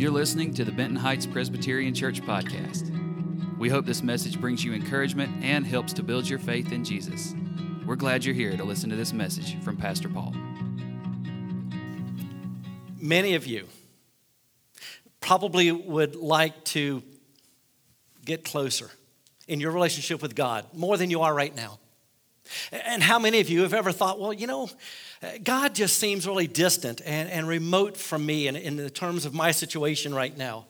You're 0.00 0.10
listening 0.10 0.54
to 0.54 0.64
the 0.64 0.72
Benton 0.72 0.96
Heights 0.96 1.26
Presbyterian 1.26 1.92
Church 1.92 2.22
podcast. 2.22 2.88
We 3.58 3.68
hope 3.68 3.84
this 3.84 4.02
message 4.02 4.40
brings 4.40 4.64
you 4.64 4.72
encouragement 4.72 5.44
and 5.44 5.66
helps 5.66 5.92
to 5.92 6.02
build 6.02 6.26
your 6.26 6.38
faith 6.38 6.72
in 6.72 6.84
Jesus. 6.86 7.34
We're 7.84 7.96
glad 7.96 8.24
you're 8.24 8.34
here 8.34 8.56
to 8.56 8.64
listen 8.64 8.88
to 8.88 8.96
this 8.96 9.12
message 9.12 9.62
from 9.62 9.76
Pastor 9.76 10.08
Paul. 10.08 10.34
Many 12.98 13.34
of 13.34 13.46
you 13.46 13.66
probably 15.20 15.70
would 15.70 16.16
like 16.16 16.64
to 16.64 17.02
get 18.24 18.42
closer 18.42 18.90
in 19.48 19.60
your 19.60 19.70
relationship 19.70 20.22
with 20.22 20.34
God 20.34 20.64
more 20.72 20.96
than 20.96 21.10
you 21.10 21.20
are 21.20 21.34
right 21.34 21.54
now. 21.54 21.78
And 22.72 23.02
how 23.02 23.18
many 23.18 23.40
of 23.40 23.50
you 23.50 23.64
have 23.64 23.74
ever 23.74 23.92
thought, 23.92 24.18
well, 24.18 24.32
you 24.32 24.46
know, 24.46 24.70
God 25.44 25.74
just 25.74 25.98
seems 25.98 26.26
really 26.26 26.46
distant 26.46 27.02
and, 27.04 27.28
and 27.28 27.46
remote 27.46 27.96
from 27.96 28.24
me 28.24 28.48
in, 28.48 28.56
in 28.56 28.76
the 28.76 28.88
terms 28.88 29.26
of 29.26 29.34
my 29.34 29.50
situation 29.50 30.14
right 30.14 30.36
now. 30.36 30.66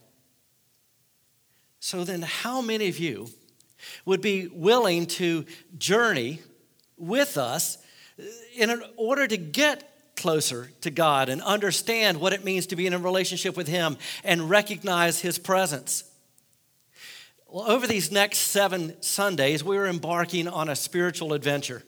So 1.79 2.05
then, 2.05 2.23
how 2.23 2.61
many 2.61 2.89
of 2.89 2.99
you 2.99 3.29
would 4.05 4.21
be 4.21 4.49
willing 4.49 5.07
to 5.07 5.47
journey 5.79 6.41
with 6.97 7.39
us 7.39 7.79
in 8.55 8.83
order 8.97 9.27
to 9.27 9.37
get 9.37 9.87
closer 10.17 10.71
to 10.83 10.91
God 10.91 11.29
and 11.29 11.41
understand 11.41 12.21
what 12.21 12.33
it 12.33 12.45
means 12.45 12.67
to 12.67 12.77
be 12.77 12.87
in 12.87 12.93
a 12.93 12.99
relationship 12.99 13.57
with 13.57 13.69
Him 13.69 13.97
and 14.25 14.51
recognize 14.51 15.21
His 15.21 15.39
presence? 15.39 16.05
Well, 17.49 17.71
over 17.71 17.87
these 17.87 18.13
next 18.13 18.39
seven 18.39 19.01
Sundays, 19.01 19.65
we're 19.65 19.87
embarking 19.87 20.49
on 20.49 20.69
a 20.69 20.77
spiritual 20.77 21.33
adventure. 21.33 21.83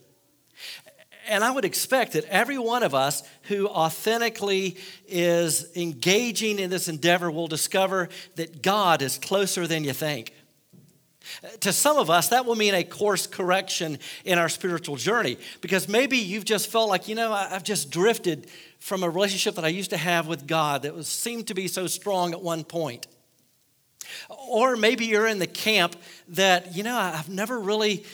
And 1.32 1.42
I 1.42 1.50
would 1.50 1.64
expect 1.64 2.12
that 2.12 2.26
every 2.26 2.58
one 2.58 2.82
of 2.82 2.94
us 2.94 3.22
who 3.44 3.66
authentically 3.66 4.76
is 5.08 5.74
engaging 5.74 6.58
in 6.58 6.68
this 6.68 6.88
endeavor 6.88 7.30
will 7.30 7.48
discover 7.48 8.10
that 8.34 8.62
God 8.62 9.00
is 9.00 9.16
closer 9.16 9.66
than 9.66 9.82
you 9.82 9.94
think. 9.94 10.34
To 11.60 11.72
some 11.72 11.96
of 11.96 12.10
us, 12.10 12.28
that 12.28 12.44
will 12.44 12.54
mean 12.54 12.74
a 12.74 12.84
course 12.84 13.26
correction 13.26 13.98
in 14.26 14.38
our 14.38 14.50
spiritual 14.50 14.96
journey 14.96 15.38
because 15.62 15.88
maybe 15.88 16.18
you've 16.18 16.44
just 16.44 16.70
felt 16.70 16.90
like, 16.90 17.08
you 17.08 17.14
know, 17.14 17.32
I've 17.32 17.64
just 17.64 17.90
drifted 17.90 18.50
from 18.78 19.02
a 19.02 19.08
relationship 19.08 19.54
that 19.54 19.64
I 19.64 19.68
used 19.68 19.88
to 19.90 19.96
have 19.96 20.26
with 20.26 20.46
God 20.46 20.82
that 20.82 20.94
was, 20.94 21.08
seemed 21.08 21.46
to 21.46 21.54
be 21.54 21.66
so 21.66 21.86
strong 21.86 22.32
at 22.32 22.42
one 22.42 22.62
point. 22.62 23.06
Or 24.28 24.76
maybe 24.76 25.06
you're 25.06 25.26
in 25.26 25.38
the 25.38 25.46
camp 25.46 25.96
that, 26.28 26.76
you 26.76 26.82
know, 26.82 26.94
I've 26.94 27.30
never 27.30 27.58
really 27.58 28.04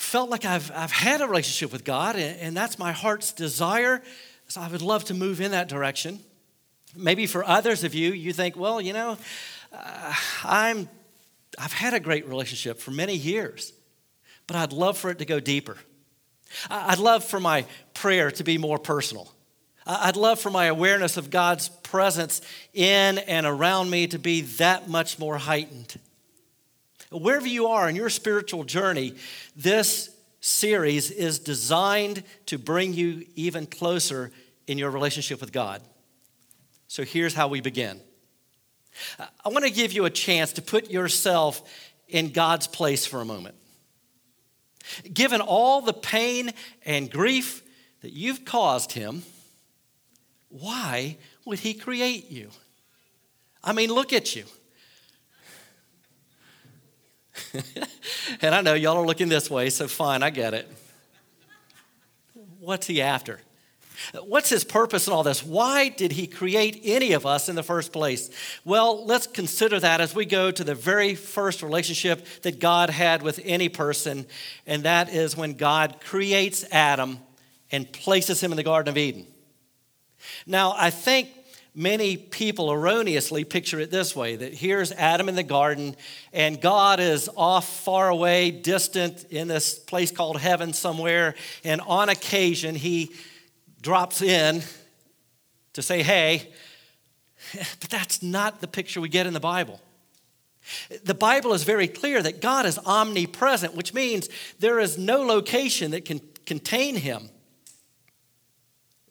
felt 0.00 0.30
like 0.30 0.46
I've, 0.46 0.72
I've 0.74 0.90
had 0.90 1.20
a 1.20 1.26
relationship 1.26 1.72
with 1.72 1.84
God, 1.84 2.16
and, 2.16 2.38
and 2.40 2.56
that's 2.56 2.78
my 2.78 2.90
heart's 2.90 3.32
desire. 3.32 4.02
So 4.48 4.60
I 4.60 4.68
would 4.68 4.82
love 4.82 5.04
to 5.04 5.14
move 5.14 5.40
in 5.40 5.50
that 5.50 5.68
direction. 5.68 6.20
Maybe 6.96 7.26
for 7.26 7.44
others 7.44 7.84
of 7.84 7.94
you, 7.94 8.12
you 8.12 8.32
think, 8.32 8.56
well, 8.56 8.80
you 8.80 8.92
know, 8.94 9.18
uh, 9.72 10.14
I'm, 10.42 10.88
I've 11.58 11.72
had 11.72 11.94
a 11.94 12.00
great 12.00 12.26
relationship 12.26 12.80
for 12.80 12.90
many 12.90 13.14
years, 13.14 13.72
but 14.46 14.56
I'd 14.56 14.72
love 14.72 14.96
for 14.96 15.10
it 15.10 15.18
to 15.18 15.26
go 15.26 15.38
deeper. 15.38 15.76
I'd 16.68 16.98
love 16.98 17.22
for 17.22 17.38
my 17.38 17.66
prayer 17.94 18.30
to 18.32 18.42
be 18.42 18.58
more 18.58 18.78
personal. 18.78 19.30
I'd 19.86 20.16
love 20.16 20.40
for 20.40 20.50
my 20.50 20.64
awareness 20.64 21.18
of 21.18 21.30
God's 21.30 21.68
presence 21.68 22.40
in 22.72 23.18
and 23.18 23.46
around 23.46 23.90
me 23.90 24.06
to 24.08 24.18
be 24.18 24.40
that 24.58 24.88
much 24.88 25.18
more 25.18 25.36
heightened. 25.36 25.94
Wherever 27.10 27.46
you 27.46 27.66
are 27.66 27.88
in 27.88 27.96
your 27.96 28.08
spiritual 28.08 28.64
journey, 28.64 29.14
this 29.56 30.10
series 30.40 31.10
is 31.10 31.38
designed 31.38 32.22
to 32.46 32.56
bring 32.56 32.94
you 32.94 33.26
even 33.34 33.66
closer 33.66 34.30
in 34.66 34.78
your 34.78 34.90
relationship 34.90 35.40
with 35.40 35.52
God. 35.52 35.82
So 36.86 37.02
here's 37.02 37.34
how 37.34 37.48
we 37.48 37.60
begin. 37.60 38.00
I 39.18 39.48
want 39.48 39.64
to 39.64 39.70
give 39.70 39.92
you 39.92 40.04
a 40.04 40.10
chance 40.10 40.52
to 40.54 40.62
put 40.62 40.90
yourself 40.90 41.62
in 42.08 42.30
God's 42.30 42.66
place 42.66 43.06
for 43.06 43.20
a 43.20 43.24
moment. 43.24 43.56
Given 45.12 45.40
all 45.40 45.80
the 45.80 45.92
pain 45.92 46.52
and 46.84 47.10
grief 47.10 47.62
that 48.02 48.12
you've 48.12 48.44
caused 48.44 48.92
him, 48.92 49.22
why 50.48 51.16
would 51.44 51.60
he 51.60 51.74
create 51.74 52.30
you? 52.30 52.50
I 53.62 53.72
mean, 53.72 53.92
look 53.92 54.12
at 54.12 54.34
you. 54.34 54.44
and 58.40 58.54
I 58.54 58.60
know 58.60 58.74
y'all 58.74 58.96
are 58.96 59.06
looking 59.06 59.28
this 59.28 59.50
way, 59.50 59.70
so 59.70 59.88
fine, 59.88 60.22
I 60.22 60.30
get 60.30 60.54
it. 60.54 60.70
What's 62.58 62.86
he 62.86 63.00
after? 63.02 63.40
What's 64.24 64.48
his 64.48 64.64
purpose 64.64 65.06
in 65.06 65.12
all 65.12 65.22
this? 65.22 65.44
Why 65.44 65.88
did 65.88 66.12
he 66.12 66.26
create 66.26 66.80
any 66.84 67.12
of 67.12 67.26
us 67.26 67.48
in 67.48 67.54
the 67.56 67.62
first 67.62 67.92
place? 67.92 68.30
Well, 68.64 69.04
let's 69.04 69.26
consider 69.26 69.78
that 69.80 70.00
as 70.00 70.14
we 70.14 70.24
go 70.24 70.50
to 70.50 70.64
the 70.64 70.74
very 70.74 71.14
first 71.14 71.62
relationship 71.62 72.24
that 72.42 72.60
God 72.60 72.90
had 72.90 73.22
with 73.22 73.40
any 73.44 73.68
person, 73.68 74.26
and 74.66 74.84
that 74.84 75.10
is 75.10 75.36
when 75.36 75.54
God 75.54 76.00
creates 76.00 76.64
Adam 76.70 77.18
and 77.70 77.90
places 77.92 78.42
him 78.42 78.52
in 78.52 78.56
the 78.56 78.62
Garden 78.62 78.90
of 78.90 78.96
Eden. 78.96 79.26
Now, 80.46 80.74
I 80.76 80.90
think 80.90 81.28
many 81.80 82.16
people 82.18 82.70
erroneously 82.70 83.42
picture 83.42 83.80
it 83.80 83.90
this 83.90 84.14
way 84.14 84.36
that 84.36 84.52
here's 84.52 84.92
Adam 84.92 85.30
in 85.30 85.34
the 85.34 85.42
garden, 85.42 85.96
and 86.30 86.60
God 86.60 87.00
is 87.00 87.30
off 87.36 87.66
far 87.84 88.10
away, 88.10 88.50
distant 88.50 89.24
in 89.30 89.48
this 89.48 89.78
place 89.78 90.12
called 90.12 90.38
heaven 90.38 90.74
somewhere, 90.74 91.34
and 91.64 91.80
on 91.80 92.10
occasion 92.10 92.74
he 92.74 93.10
drops 93.80 94.20
in 94.20 94.62
to 95.72 95.80
say, 95.80 96.02
Hey, 96.02 96.52
but 97.54 97.88
that's 97.88 98.22
not 98.22 98.60
the 98.60 98.68
picture 98.68 99.00
we 99.00 99.08
get 99.08 99.26
in 99.26 99.32
the 99.32 99.40
Bible. 99.40 99.80
The 101.04 101.14
Bible 101.14 101.54
is 101.54 101.64
very 101.64 101.88
clear 101.88 102.22
that 102.22 102.42
God 102.42 102.66
is 102.66 102.78
omnipresent, 102.84 103.74
which 103.74 103.94
means 103.94 104.28
there 104.58 104.78
is 104.78 104.98
no 104.98 105.22
location 105.22 105.92
that 105.92 106.04
can 106.04 106.20
contain 106.44 106.96
him. 106.96 107.30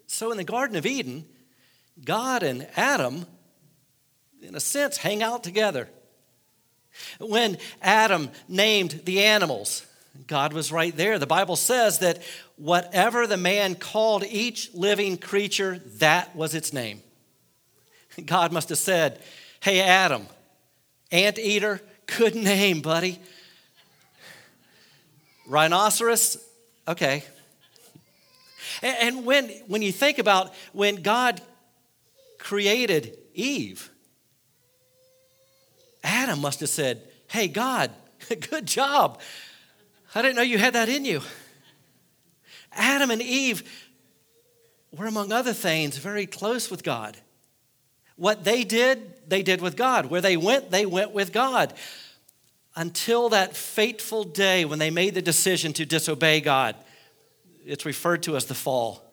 So 0.05 0.29
in 0.29 0.37
the 0.37 0.43
Garden 0.43 0.77
of 0.77 0.85
Eden, 0.85 1.25
God 2.03 2.43
and 2.43 2.67
Adam, 2.75 3.25
in 4.41 4.55
a 4.55 4.59
sense, 4.59 4.97
hang 4.97 5.21
out 5.21 5.43
together. 5.43 5.89
When 7.19 7.57
Adam 7.81 8.29
named 8.47 9.01
the 9.05 9.23
animals, 9.23 9.85
God 10.27 10.53
was 10.53 10.71
right 10.71 10.95
there. 10.95 11.19
The 11.19 11.27
Bible 11.27 11.55
says 11.55 11.99
that 11.99 12.21
whatever 12.55 13.27
the 13.27 13.37
man 13.37 13.75
called 13.75 14.23
each 14.23 14.73
living 14.73 15.17
creature, 15.17 15.81
that 15.97 16.35
was 16.35 16.55
its 16.55 16.73
name. 16.73 17.01
God 18.25 18.51
must 18.51 18.69
have 18.69 18.77
said, 18.77 19.19
Hey, 19.61 19.81
Adam, 19.81 20.25
anteater, 21.11 21.81
good 22.17 22.35
name, 22.35 22.81
buddy. 22.81 23.19
Rhinoceros, 25.47 26.37
okay. 26.87 27.23
And 28.81 29.25
when, 29.25 29.49
when 29.67 29.81
you 29.81 29.91
think 29.91 30.19
about 30.19 30.53
when 30.73 30.97
God 30.97 31.41
created 32.39 33.17
Eve, 33.33 33.91
Adam 36.03 36.39
must 36.39 36.61
have 36.61 36.69
said, 36.69 37.03
Hey, 37.27 37.47
God, 37.47 37.91
good 38.49 38.65
job. 38.65 39.19
I 40.15 40.21
didn't 40.21 40.35
know 40.35 40.41
you 40.41 40.57
had 40.57 40.73
that 40.73 40.89
in 40.89 41.05
you. 41.05 41.21
Adam 42.71 43.11
and 43.11 43.21
Eve 43.21 43.63
were, 44.91 45.05
among 45.05 45.31
other 45.31 45.53
things, 45.53 45.97
very 45.97 46.25
close 46.25 46.71
with 46.71 46.83
God. 46.83 47.17
What 48.15 48.43
they 48.43 48.63
did, 48.63 49.29
they 49.29 49.43
did 49.43 49.61
with 49.61 49.75
God. 49.75 50.07
Where 50.07 50.21
they 50.21 50.35
went, 50.35 50.71
they 50.71 50.85
went 50.85 51.11
with 51.11 51.31
God. 51.31 51.73
Until 52.75 53.29
that 53.29 53.55
fateful 53.55 54.23
day 54.23 54.65
when 54.65 54.79
they 54.79 54.89
made 54.89 55.13
the 55.13 55.21
decision 55.21 55.73
to 55.73 55.85
disobey 55.85 56.41
God. 56.41 56.75
It's 57.65 57.85
referred 57.85 58.23
to 58.23 58.35
as 58.35 58.45
the 58.45 58.55
fall. 58.55 59.08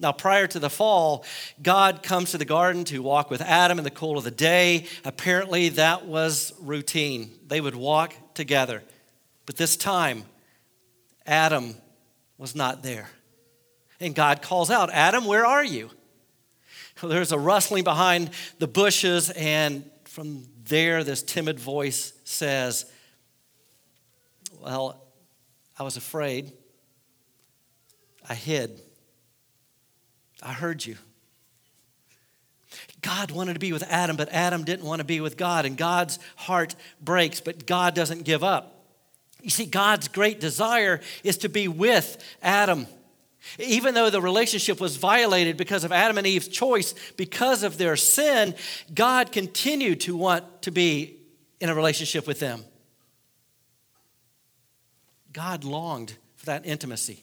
Now, 0.00 0.12
prior 0.12 0.46
to 0.46 0.58
the 0.58 0.70
fall, 0.70 1.26
God 1.62 2.02
comes 2.02 2.30
to 2.30 2.38
the 2.38 2.46
garden 2.46 2.84
to 2.84 3.02
walk 3.02 3.30
with 3.30 3.42
Adam 3.42 3.76
in 3.76 3.84
the 3.84 3.90
cool 3.90 4.16
of 4.16 4.24
the 4.24 4.30
day. 4.30 4.86
Apparently, 5.04 5.68
that 5.70 6.06
was 6.06 6.54
routine. 6.58 7.30
They 7.46 7.60
would 7.60 7.74
walk 7.74 8.14
together. 8.32 8.82
But 9.44 9.58
this 9.58 9.76
time, 9.76 10.24
Adam 11.26 11.74
was 12.38 12.54
not 12.54 12.82
there. 12.82 13.10
And 14.00 14.14
God 14.14 14.40
calls 14.40 14.70
out, 14.70 14.88
Adam, 14.90 15.26
where 15.26 15.44
are 15.44 15.64
you? 15.64 15.90
Well, 17.02 17.10
there's 17.10 17.32
a 17.32 17.38
rustling 17.38 17.84
behind 17.84 18.30
the 18.58 18.66
bushes, 18.66 19.28
and 19.30 19.88
from 20.04 20.46
there, 20.64 21.04
this 21.04 21.22
timid 21.22 21.60
voice 21.60 22.14
says, 22.24 22.86
Well, 24.58 25.02
I 25.78 25.82
was 25.82 25.98
afraid. 25.98 26.52
I 28.26 28.34
hid. 28.34 28.80
I 30.42 30.52
heard 30.52 30.84
you. 30.84 30.96
God 33.02 33.30
wanted 33.30 33.54
to 33.54 33.60
be 33.60 33.72
with 33.72 33.82
Adam, 33.84 34.16
but 34.16 34.28
Adam 34.30 34.64
didn't 34.64 34.84
want 34.84 35.00
to 35.00 35.04
be 35.04 35.20
with 35.20 35.36
God, 35.36 35.64
and 35.64 35.76
God's 35.76 36.18
heart 36.36 36.74
breaks, 37.00 37.40
but 37.40 37.66
God 37.66 37.94
doesn't 37.94 38.24
give 38.24 38.44
up. 38.44 38.84
You 39.42 39.50
see, 39.50 39.64
God's 39.64 40.08
great 40.08 40.40
desire 40.40 41.00
is 41.24 41.38
to 41.38 41.48
be 41.48 41.66
with 41.66 42.22
Adam. 42.42 42.86
Even 43.58 43.94
though 43.94 44.10
the 44.10 44.20
relationship 44.20 44.80
was 44.80 44.96
violated 44.96 45.56
because 45.56 45.82
of 45.84 45.92
Adam 45.92 46.18
and 46.18 46.26
Eve's 46.26 46.48
choice, 46.48 46.94
because 47.16 47.62
of 47.62 47.78
their 47.78 47.96
sin, 47.96 48.54
God 48.94 49.32
continued 49.32 50.02
to 50.02 50.16
want 50.16 50.62
to 50.62 50.70
be 50.70 51.16
in 51.58 51.70
a 51.70 51.74
relationship 51.74 52.26
with 52.26 52.38
them. 52.38 52.64
God 55.32 55.64
longed 55.64 56.14
for 56.36 56.46
that 56.46 56.66
intimacy, 56.66 57.22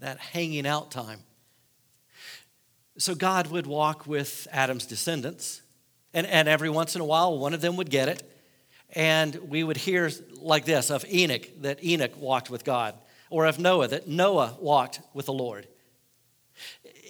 that 0.00 0.18
hanging 0.18 0.66
out 0.66 0.90
time. 0.90 1.20
So 2.96 3.14
God 3.14 3.48
would 3.48 3.66
walk 3.66 4.06
with 4.06 4.46
Adam's 4.52 4.86
descendants, 4.86 5.62
and, 6.12 6.26
and 6.26 6.48
every 6.48 6.70
once 6.70 6.94
in 6.94 7.00
a 7.00 7.04
while, 7.04 7.36
one 7.38 7.52
of 7.52 7.60
them 7.60 7.76
would 7.76 7.90
get 7.90 8.08
it. 8.08 8.30
And 8.94 9.34
we 9.48 9.64
would 9.64 9.76
hear 9.76 10.10
like 10.40 10.64
this 10.64 10.90
of 10.90 11.04
Enoch, 11.12 11.48
that 11.62 11.82
Enoch 11.82 12.12
walked 12.16 12.50
with 12.50 12.64
God, 12.64 12.94
or 13.30 13.46
of 13.46 13.58
Noah, 13.58 13.88
that 13.88 14.06
Noah 14.06 14.56
walked 14.60 15.00
with 15.12 15.26
the 15.26 15.32
Lord. 15.32 15.66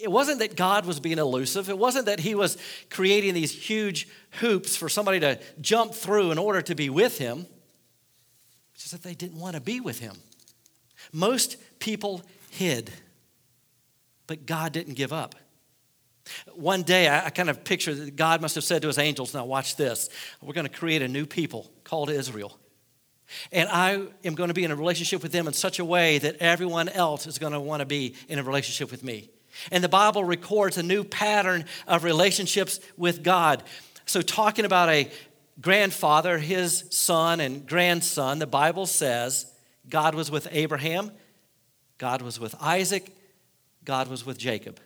It 0.01 0.11
wasn't 0.11 0.39
that 0.39 0.55
God 0.55 0.85
was 0.85 0.99
being 0.99 1.19
elusive. 1.19 1.69
It 1.69 1.77
wasn't 1.77 2.07
that 2.07 2.19
he 2.19 2.33
was 2.33 2.57
creating 2.89 3.35
these 3.35 3.51
huge 3.51 4.07
hoops 4.39 4.75
for 4.75 4.89
somebody 4.89 5.19
to 5.19 5.39
jump 5.61 5.93
through 5.93 6.31
in 6.31 6.39
order 6.39 6.61
to 6.63 6.73
be 6.73 6.89
with 6.89 7.19
him. 7.19 7.45
It's 8.73 8.83
just 8.83 8.91
that 8.91 9.03
they 9.03 9.13
didn't 9.13 9.39
want 9.39 9.55
to 9.55 9.61
be 9.61 9.79
with 9.79 9.99
him. 9.99 10.15
Most 11.13 11.57
people 11.79 12.23
hid, 12.49 12.91
but 14.25 14.45
God 14.47 14.73
didn't 14.73 14.95
give 14.95 15.13
up. 15.13 15.35
One 16.55 16.83
day, 16.83 17.07
I, 17.07 17.29
kind 17.29 17.49
of 17.49 17.63
picture 17.63 17.93
that 17.93 18.15
God 18.15 18.41
must 18.41 18.55
have 18.55 18.63
said 18.63 18.81
to 18.81 18.87
his 18.87 18.97
angels, 18.97 19.33
Now, 19.33 19.45
watch 19.45 19.75
this. 19.75 20.09
We're 20.41 20.53
going 20.53 20.67
to 20.67 20.73
create 20.73 21.01
a 21.01 21.07
new 21.07 21.25
people 21.25 21.71
called 21.83 22.09
Israel. 22.09 22.57
And 23.51 23.69
I 23.69 24.05
am 24.23 24.35
going 24.35 24.49
to 24.49 24.53
be 24.53 24.63
in 24.63 24.71
a 24.71 24.75
relationship 24.75 25.23
with 25.23 25.31
them 25.31 25.47
in 25.47 25.53
such 25.53 25.79
a 25.79 25.85
way 25.85 26.19
that 26.19 26.37
everyone 26.37 26.89
else 26.89 27.25
is 27.27 27.39
going 27.39 27.53
to 27.53 27.59
want 27.59 27.79
to 27.79 27.85
be 27.85 28.15
in 28.27 28.39
a 28.39 28.43
relationship 28.43 28.91
with 28.91 29.03
me. 29.03 29.29
And 29.71 29.83
the 29.83 29.89
Bible 29.89 30.23
records 30.23 30.77
a 30.77 30.83
new 30.83 31.03
pattern 31.03 31.65
of 31.87 32.03
relationships 32.03 32.79
with 32.97 33.23
God. 33.23 33.63
So, 34.05 34.21
talking 34.21 34.65
about 34.65 34.89
a 34.89 35.09
grandfather, 35.61 36.37
his 36.37 36.85
son, 36.91 37.39
and 37.39 37.65
grandson, 37.65 38.39
the 38.39 38.47
Bible 38.47 38.85
says 38.85 39.51
God 39.89 40.13
was 40.13 40.29
with 40.29 40.47
Abraham, 40.51 41.11
God 41.97 42.21
was 42.21 42.39
with 42.39 42.55
Isaac, 42.59 43.15
God 43.83 44.07
was 44.07 44.25
with 44.25 44.37
Jacob. 44.37 44.79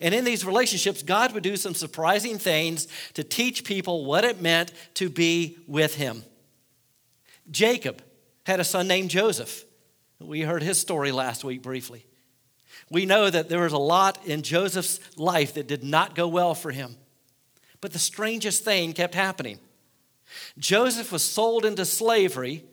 And 0.00 0.14
in 0.14 0.24
these 0.24 0.44
relationships, 0.44 1.02
God 1.02 1.32
would 1.32 1.42
do 1.42 1.56
some 1.56 1.74
surprising 1.74 2.38
things 2.38 2.88
to 3.14 3.22
teach 3.22 3.64
people 3.64 4.04
what 4.04 4.24
it 4.24 4.40
meant 4.40 4.72
to 4.94 5.08
be 5.08 5.58
with 5.66 5.94
Him. 5.94 6.24
Jacob 7.50 8.02
had 8.46 8.60
a 8.60 8.64
son 8.64 8.88
named 8.88 9.10
Joseph. 9.10 9.64
We 10.20 10.42
heard 10.42 10.62
his 10.62 10.80
story 10.80 11.12
last 11.12 11.44
week 11.44 11.62
briefly. 11.62 12.06
We 12.90 13.06
know 13.06 13.28
that 13.28 13.48
there 13.48 13.62
was 13.62 13.72
a 13.72 13.78
lot 13.78 14.24
in 14.26 14.42
Joseph's 14.42 15.00
life 15.16 15.54
that 15.54 15.66
did 15.66 15.82
not 15.84 16.14
go 16.14 16.28
well 16.28 16.54
for 16.54 16.70
him. 16.70 16.96
But 17.80 17.92
the 17.92 17.98
strangest 17.98 18.64
thing 18.64 18.92
kept 18.92 19.14
happening. 19.14 19.58
Joseph 20.58 21.12
was 21.12 21.22
sold 21.22 21.64
into 21.64 21.84
slavery, 21.84 22.64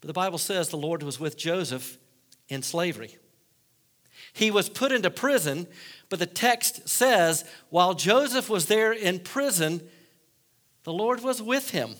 but 0.00 0.06
the 0.06 0.12
Bible 0.12 0.38
says 0.38 0.68
the 0.68 0.76
Lord 0.76 1.02
was 1.02 1.18
with 1.18 1.36
Joseph 1.36 1.98
in 2.48 2.62
slavery. 2.62 3.16
He 4.36 4.50
was 4.50 4.68
put 4.68 4.92
into 4.92 5.10
prison, 5.10 5.66
but 6.10 6.18
the 6.18 6.26
text 6.26 6.90
says 6.90 7.46
while 7.70 7.94
Joseph 7.94 8.50
was 8.50 8.66
there 8.66 8.92
in 8.92 9.20
prison, 9.20 9.80
the 10.84 10.92
Lord 10.92 11.22
was 11.22 11.40
with 11.40 11.70
him. 11.70 11.96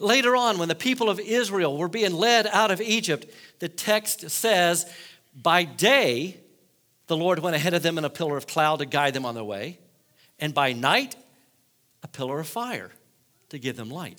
Later 0.00 0.34
on, 0.34 0.56
when 0.56 0.68
the 0.68 0.74
people 0.74 1.10
of 1.10 1.20
Israel 1.20 1.76
were 1.76 1.90
being 1.90 2.14
led 2.14 2.46
out 2.46 2.70
of 2.70 2.80
Egypt, 2.80 3.26
the 3.58 3.68
text 3.68 4.30
says, 4.30 4.90
By 5.34 5.64
day, 5.64 6.38
the 7.08 7.16
Lord 7.16 7.40
went 7.40 7.56
ahead 7.56 7.74
of 7.74 7.82
them 7.82 7.98
in 7.98 8.06
a 8.06 8.10
pillar 8.10 8.38
of 8.38 8.46
cloud 8.46 8.78
to 8.78 8.86
guide 8.86 9.12
them 9.12 9.26
on 9.26 9.34
their 9.34 9.44
way, 9.44 9.78
and 10.38 10.54
by 10.54 10.72
night, 10.72 11.14
a 12.02 12.08
pillar 12.08 12.40
of 12.40 12.48
fire 12.48 12.90
to 13.50 13.58
give 13.58 13.76
them 13.76 13.90
light. 13.90 14.18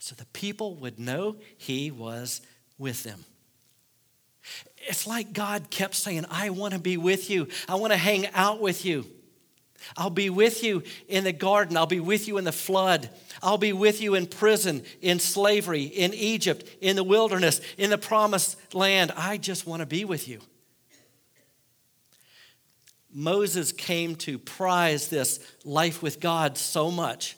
So 0.00 0.16
the 0.16 0.26
people 0.26 0.74
would 0.78 0.98
know 0.98 1.36
He 1.56 1.92
was 1.92 2.40
with 2.78 3.04
them. 3.04 3.24
It's 4.88 5.06
like 5.06 5.32
God 5.32 5.70
kept 5.70 5.94
saying, 5.94 6.26
I 6.30 6.50
want 6.50 6.74
to 6.74 6.80
be 6.80 6.96
with 6.96 7.28
you. 7.30 7.48
I 7.68 7.74
want 7.76 7.92
to 7.92 7.96
hang 7.98 8.26
out 8.34 8.60
with 8.60 8.84
you. 8.84 9.06
I'll 9.96 10.10
be 10.10 10.30
with 10.30 10.64
you 10.64 10.82
in 11.08 11.24
the 11.24 11.32
garden. 11.32 11.76
I'll 11.76 11.86
be 11.86 12.00
with 12.00 12.26
you 12.28 12.38
in 12.38 12.44
the 12.44 12.52
flood. 12.52 13.08
I'll 13.42 13.58
be 13.58 13.72
with 13.72 14.00
you 14.00 14.14
in 14.14 14.26
prison, 14.26 14.82
in 15.00 15.18
slavery, 15.18 15.82
in 15.82 16.14
Egypt, 16.14 16.68
in 16.80 16.96
the 16.96 17.04
wilderness, 17.04 17.60
in 17.76 17.90
the 17.90 17.98
promised 17.98 18.74
land. 18.74 19.12
I 19.16 19.36
just 19.36 19.66
want 19.66 19.80
to 19.80 19.86
be 19.86 20.04
with 20.04 20.28
you. 20.28 20.40
Moses 23.12 23.72
came 23.72 24.14
to 24.16 24.38
prize 24.38 25.08
this 25.08 25.40
life 25.64 26.02
with 26.02 26.20
God 26.20 26.58
so 26.58 26.90
much 26.90 27.36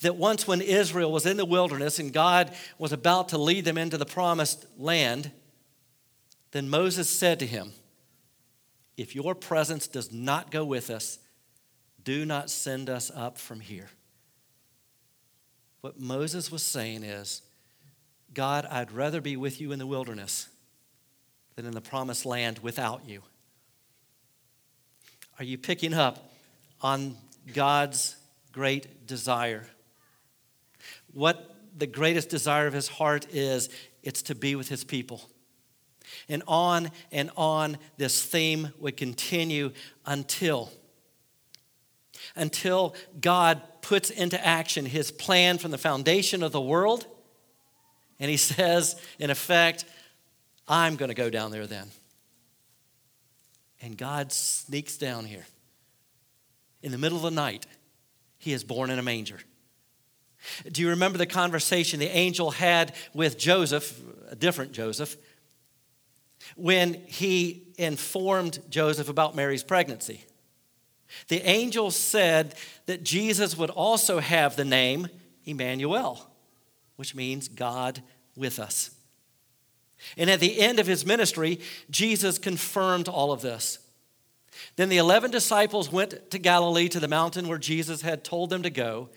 that 0.00 0.16
once, 0.16 0.46
when 0.46 0.60
Israel 0.60 1.12
was 1.12 1.26
in 1.26 1.36
the 1.36 1.44
wilderness 1.44 1.98
and 1.98 2.12
God 2.12 2.54
was 2.78 2.92
about 2.92 3.30
to 3.30 3.38
lead 3.38 3.64
them 3.64 3.78
into 3.78 3.98
the 3.98 4.06
promised 4.06 4.64
land, 4.78 5.30
then 6.56 6.70
Moses 6.70 7.10
said 7.10 7.38
to 7.40 7.46
him, 7.46 7.72
If 8.96 9.14
your 9.14 9.34
presence 9.34 9.86
does 9.86 10.10
not 10.10 10.50
go 10.50 10.64
with 10.64 10.88
us, 10.88 11.18
do 12.02 12.24
not 12.24 12.48
send 12.48 12.88
us 12.88 13.10
up 13.14 13.36
from 13.36 13.60
here. 13.60 13.90
What 15.82 16.00
Moses 16.00 16.50
was 16.50 16.62
saying 16.62 17.04
is, 17.04 17.42
God, 18.32 18.66
I'd 18.70 18.90
rather 18.90 19.20
be 19.20 19.36
with 19.36 19.60
you 19.60 19.72
in 19.72 19.78
the 19.78 19.86
wilderness 19.86 20.48
than 21.56 21.66
in 21.66 21.72
the 21.72 21.80
promised 21.82 22.24
land 22.24 22.60
without 22.60 23.06
you. 23.06 23.22
Are 25.38 25.44
you 25.44 25.58
picking 25.58 25.92
up 25.92 26.32
on 26.80 27.16
God's 27.52 28.16
great 28.52 29.06
desire? 29.06 29.66
What 31.12 31.54
the 31.76 31.86
greatest 31.86 32.30
desire 32.30 32.66
of 32.66 32.72
his 32.72 32.88
heart 32.88 33.26
is, 33.34 33.68
it's 34.02 34.22
to 34.22 34.34
be 34.34 34.56
with 34.56 34.68
his 34.68 34.84
people. 34.84 35.20
And 36.28 36.42
on 36.48 36.90
and 37.12 37.30
on 37.36 37.78
this 37.96 38.22
theme 38.22 38.72
would 38.78 38.96
continue 38.96 39.72
until 40.04 40.70
until 42.34 42.94
God 43.20 43.62
puts 43.82 44.10
into 44.10 44.44
action 44.44 44.84
his 44.84 45.10
plan 45.10 45.58
from 45.58 45.70
the 45.70 45.78
foundation 45.78 46.42
of 46.42 46.52
the 46.52 46.60
world. 46.60 47.06
And 48.18 48.30
he 48.30 48.36
says, 48.36 49.00
in 49.18 49.30
effect, 49.30 49.84
I'm 50.66 50.96
going 50.96 51.10
to 51.10 51.14
go 51.14 51.30
down 51.30 51.50
there 51.50 51.66
then. 51.66 51.88
And 53.80 53.96
God 53.96 54.32
sneaks 54.32 54.96
down 54.96 55.24
here. 55.24 55.46
In 56.82 56.92
the 56.92 56.98
middle 56.98 57.16
of 57.16 57.22
the 57.22 57.30
night, 57.30 57.66
he 58.38 58.52
is 58.52 58.64
born 58.64 58.90
in 58.90 58.98
a 58.98 59.02
manger. 59.02 59.38
Do 60.70 60.82
you 60.82 60.90
remember 60.90 61.18
the 61.18 61.26
conversation 61.26 61.98
the 61.98 62.06
angel 62.06 62.52
had 62.52 62.94
with 63.12 63.38
Joseph, 63.38 64.00
a 64.28 64.36
different 64.36 64.72
Joseph, 64.72 65.16
when 66.54 66.94
he 67.06 67.64
informed 67.76 68.60
Joseph 68.68 69.08
about 69.08 69.34
Mary's 69.34 69.62
pregnancy. 69.62 70.24
The 71.28 71.42
angel 71.48 71.90
said 71.90 72.54
that 72.86 73.02
Jesus 73.02 73.56
would 73.56 73.70
also 73.70 74.20
have 74.20 74.56
the 74.56 74.64
name 74.64 75.08
Emmanuel, 75.44 76.30
which 76.96 77.14
means 77.14 77.48
God 77.48 78.02
with 78.36 78.58
us. 78.58 78.90
And 80.16 80.28
at 80.30 80.40
the 80.40 80.60
end 80.60 80.78
of 80.78 80.86
his 80.86 81.06
ministry, 81.06 81.60
Jesus 81.90 82.38
confirmed 82.38 83.08
all 83.08 83.32
of 83.32 83.40
this. 83.40 83.78
Then 84.76 84.88
the 84.88 84.98
11 84.98 85.30
disciples 85.30 85.92
went 85.92 86.30
to 86.30 86.38
Galilee 86.38 86.88
to 86.88 87.00
the 87.00 87.08
mountain 87.08 87.48
where 87.48 87.58
Jesus 87.58 88.02
had 88.02 88.24
told 88.24 88.50
them 88.50 88.62
to 88.62 88.70
go. 88.70 89.10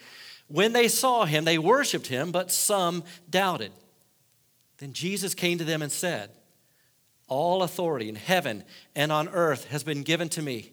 When 0.48 0.74
they 0.74 0.88
saw 0.88 1.26
him, 1.26 1.46
they 1.46 1.58
worshiped 1.58 2.08
him, 2.08 2.32
but 2.32 2.52
some 2.52 3.04
doubted. 3.30 3.72
Then 4.78 4.94
Jesus 4.94 5.34
came 5.34 5.58
to 5.58 5.64
them 5.64 5.82
and 5.82 5.92
said, 5.92 6.32
all 7.30 7.64
authority 7.64 8.10
in 8.10 8.16
heaven 8.16 8.64
and 8.96 9.12
on 9.12 9.30
earth 9.30 9.66
has 9.66 9.84
been 9.84 10.04
given 10.04 10.28
to 10.30 10.42
me. 10.42 10.72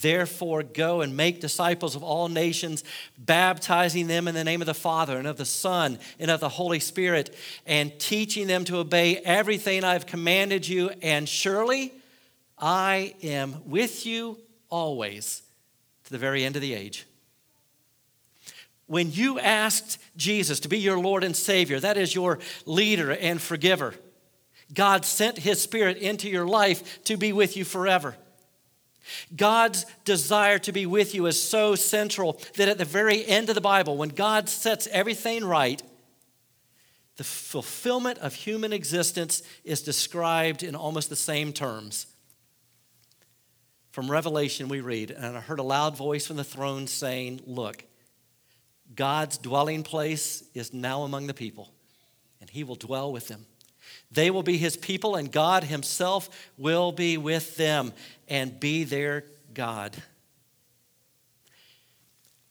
Therefore, 0.00 0.62
go 0.62 1.02
and 1.02 1.16
make 1.16 1.40
disciples 1.40 1.94
of 1.94 2.02
all 2.02 2.28
nations, 2.28 2.82
baptizing 3.18 4.06
them 4.06 4.26
in 4.26 4.34
the 4.34 4.42
name 4.42 4.62
of 4.62 4.66
the 4.66 4.72
Father 4.72 5.18
and 5.18 5.26
of 5.26 5.36
the 5.36 5.44
Son 5.44 5.98
and 6.18 6.30
of 6.30 6.40
the 6.40 6.48
Holy 6.48 6.80
Spirit, 6.80 7.36
and 7.66 7.98
teaching 8.00 8.46
them 8.46 8.64
to 8.64 8.78
obey 8.78 9.18
everything 9.18 9.84
I've 9.84 10.06
commanded 10.06 10.66
you. 10.66 10.90
And 11.02 11.28
surely 11.28 11.92
I 12.58 13.14
am 13.22 13.62
with 13.66 14.06
you 14.06 14.38
always 14.70 15.42
to 16.04 16.10
the 16.10 16.18
very 16.18 16.42
end 16.42 16.56
of 16.56 16.62
the 16.62 16.72
age. 16.72 17.06
When 18.86 19.12
you 19.12 19.38
asked 19.38 19.98
Jesus 20.16 20.58
to 20.60 20.68
be 20.68 20.78
your 20.78 20.98
Lord 20.98 21.22
and 21.22 21.36
Savior, 21.36 21.80
that 21.80 21.98
is 21.98 22.14
your 22.14 22.38
leader 22.64 23.12
and 23.12 23.40
forgiver 23.40 23.94
God 24.72 25.04
sent 25.04 25.38
His 25.38 25.60
Spirit 25.60 25.98
into 25.98 26.28
your 26.28 26.46
life 26.46 27.02
to 27.04 27.16
be 27.16 27.32
with 27.32 27.56
you 27.56 27.64
forever. 27.64 28.16
God's 29.34 29.84
desire 30.04 30.58
to 30.60 30.72
be 30.72 30.86
with 30.86 31.14
you 31.14 31.26
is 31.26 31.42
so 31.42 31.74
central 31.74 32.40
that 32.56 32.68
at 32.68 32.78
the 32.78 32.84
very 32.84 33.26
end 33.26 33.48
of 33.48 33.54
the 33.54 33.60
Bible, 33.60 33.96
when 33.96 34.10
God 34.10 34.48
sets 34.48 34.86
everything 34.88 35.44
right, 35.44 35.82
the 37.16 37.24
fulfillment 37.24 38.18
of 38.18 38.34
human 38.34 38.72
existence 38.72 39.42
is 39.64 39.82
described 39.82 40.62
in 40.62 40.74
almost 40.74 41.10
the 41.10 41.16
same 41.16 41.52
terms. 41.52 42.06
From 43.90 44.10
Revelation, 44.10 44.68
we 44.68 44.80
read, 44.80 45.10
And 45.10 45.36
I 45.36 45.40
heard 45.40 45.58
a 45.58 45.64
loud 45.64 45.96
voice 45.96 46.26
from 46.26 46.36
the 46.36 46.44
throne 46.44 46.86
saying, 46.86 47.42
Look, 47.46 47.84
God's 48.94 49.36
dwelling 49.36 49.82
place 49.82 50.42
is 50.54 50.72
now 50.72 51.02
among 51.02 51.26
the 51.26 51.34
people, 51.34 51.72
and 52.40 52.48
he 52.48 52.64
will 52.64 52.76
dwell 52.76 53.12
with 53.12 53.28
them. 53.28 53.46
They 54.12 54.30
will 54.30 54.42
be 54.42 54.58
his 54.58 54.76
people, 54.76 55.16
and 55.16 55.32
God 55.32 55.64
himself 55.64 56.28
will 56.58 56.92
be 56.92 57.16
with 57.16 57.56
them 57.56 57.92
and 58.28 58.58
be 58.60 58.84
their 58.84 59.24
God. 59.54 59.96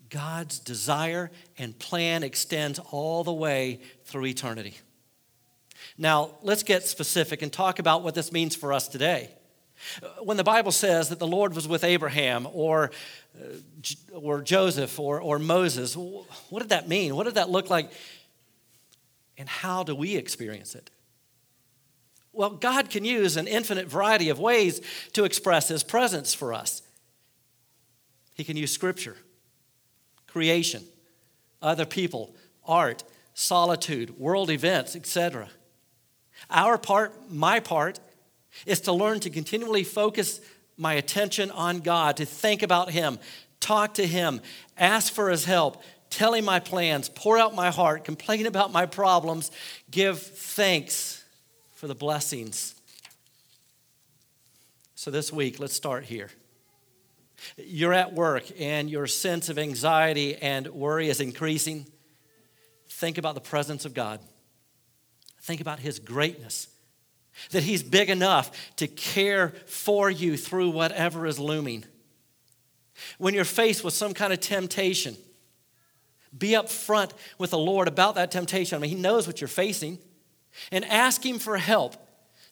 God's 0.10 0.60
desire 0.60 1.32
and 1.58 1.78
plan 1.78 2.24
extends 2.24 2.80
all 2.92 3.24
the 3.24 3.32
way 3.32 3.80
through 4.04 4.26
eternity. 4.26 4.76
Now, 5.98 6.32
let's 6.42 6.64
get 6.64 6.84
specific 6.84 7.42
and 7.42 7.52
talk 7.52 7.80
about 7.80 8.04
what 8.04 8.16
this 8.16 8.32
means 8.32 8.56
for 8.56 8.74
us 8.74 8.88
today. 8.88 9.30
When 10.22 10.38
the 10.38 10.44
Bible 10.44 10.72
says 10.72 11.10
that 11.10 11.20
the 11.20 11.28
Lord 11.28 11.56
was 11.56 11.68
with 11.68 11.84
Abraham 11.84 12.48
or, 12.52 12.92
uh, 13.40 14.18
or 14.18 14.42
Joseph 14.42 15.00
or, 15.00 15.20
or 15.20 15.40
Moses, 15.40 15.96
what 15.96 16.60
did 16.60 16.70
that 16.70 16.88
mean? 16.88 17.16
What 17.16 17.24
did 17.24 17.36
that 17.36 17.50
look 17.50 17.70
like? 17.70 17.92
And 19.38 19.50
how 19.50 19.84
do 19.84 19.96
we 19.96 20.16
experience 20.18 20.76
it? 20.76 20.92
Well, 22.34 22.52
God 22.52 22.90
can 22.90 23.04
use 23.04 23.36
an 23.36 23.48
infinite 23.48 23.88
variety 23.88 24.30
of 24.30 24.40
ways 24.40 24.82
to 25.14 25.26
express 25.26 25.68
His 25.68 25.84
presence 25.84 26.34
for 26.34 26.54
us. 26.54 26.82
He 28.34 28.44
can 28.44 28.56
use 28.56 28.72
Scripture, 28.72 29.18
creation, 30.28 30.84
other 31.62 31.86
people, 31.86 32.36
art, 32.66 33.04
solitude, 33.34 34.18
world 34.18 34.50
events, 34.50 34.96
etc. 34.96 35.50
Our 36.50 36.78
part, 36.78 37.30
my 37.30 37.60
part, 37.60 38.00
is 38.66 38.82
to 38.82 38.94
learn 38.94 39.20
to 39.22 39.30
continually 39.30 39.84
focus 39.84 40.42
my 40.78 40.94
attention 40.94 41.52
on 41.52 41.80
God, 41.80 42.18
to 42.18 42.26
think 42.26 42.64
about 42.64 42.92
Him, 42.92 43.20
talk 43.60 43.96
to 43.96 44.08
Him, 44.08 44.42
ask 44.78 45.12
for 45.14 45.30
His 45.30 45.46
help, 45.46 45.84
tell 46.10 46.34
Him 46.34 46.46
my 46.46 46.60
plans, 46.60 47.10
pour 47.10 47.38
out 47.38 47.54
my 47.54 47.72
heart, 47.72 48.06
complain 48.06 48.46
about 48.46 48.72
my 48.72 48.86
problems, 48.86 49.52
give 49.90 50.20
thanks 50.20 51.21
for 51.82 51.88
the 51.88 51.96
blessings. 51.96 52.76
So, 54.94 55.10
this 55.10 55.34
week, 55.34 55.60
let's 55.60 55.74
start 55.74 56.04
here. 56.04 56.30
You're 57.58 57.92
at 57.92 58.14
work 58.14 58.44
and 58.60 58.88
your 58.88 59.08
sense 59.08 59.50
of 59.50 59.58
anxiety 59.58 60.36
and 60.36 60.68
worry 60.68 61.10
is 61.10 61.20
increasing. 61.20 61.88
Think 62.88 63.18
about 63.18 63.34
the 63.34 63.42
presence 63.42 63.84
of 63.86 63.96
God. 63.96 64.20
Think 65.42 65.60
about 65.60 65.80
His 65.80 65.98
greatness, 65.98 66.68
that 67.50 67.64
He's 67.64 67.82
big 67.82 68.12
enough 68.12 68.76
to 68.76 68.88
care 68.88 69.50
for 69.66 70.12
you 70.12 70.38
through 70.38 70.70
whatever 70.70 71.26
is 71.26 71.40
looming. 71.40 71.84
When 73.18 73.34
you're 73.34 73.44
faced 73.44 73.84
with 73.84 73.96
some 73.96 74.14
kind 74.14 74.32
of 74.32 74.40
temptation, 74.40 75.18
be 76.38 76.50
upfront 76.50 77.10
with 77.40 77.50
the 77.50 77.58
Lord 77.58 77.88
about 77.88 78.14
that 78.14 78.30
temptation. 78.30 78.76
I 78.76 78.80
mean, 78.80 78.92
He 78.92 79.02
knows 79.02 79.26
what 79.26 79.42
you're 79.42 79.48
facing 79.48 79.98
and 80.72 80.86
ask 80.86 81.26
Him 81.26 81.40
for 81.40 81.58
help 81.58 81.96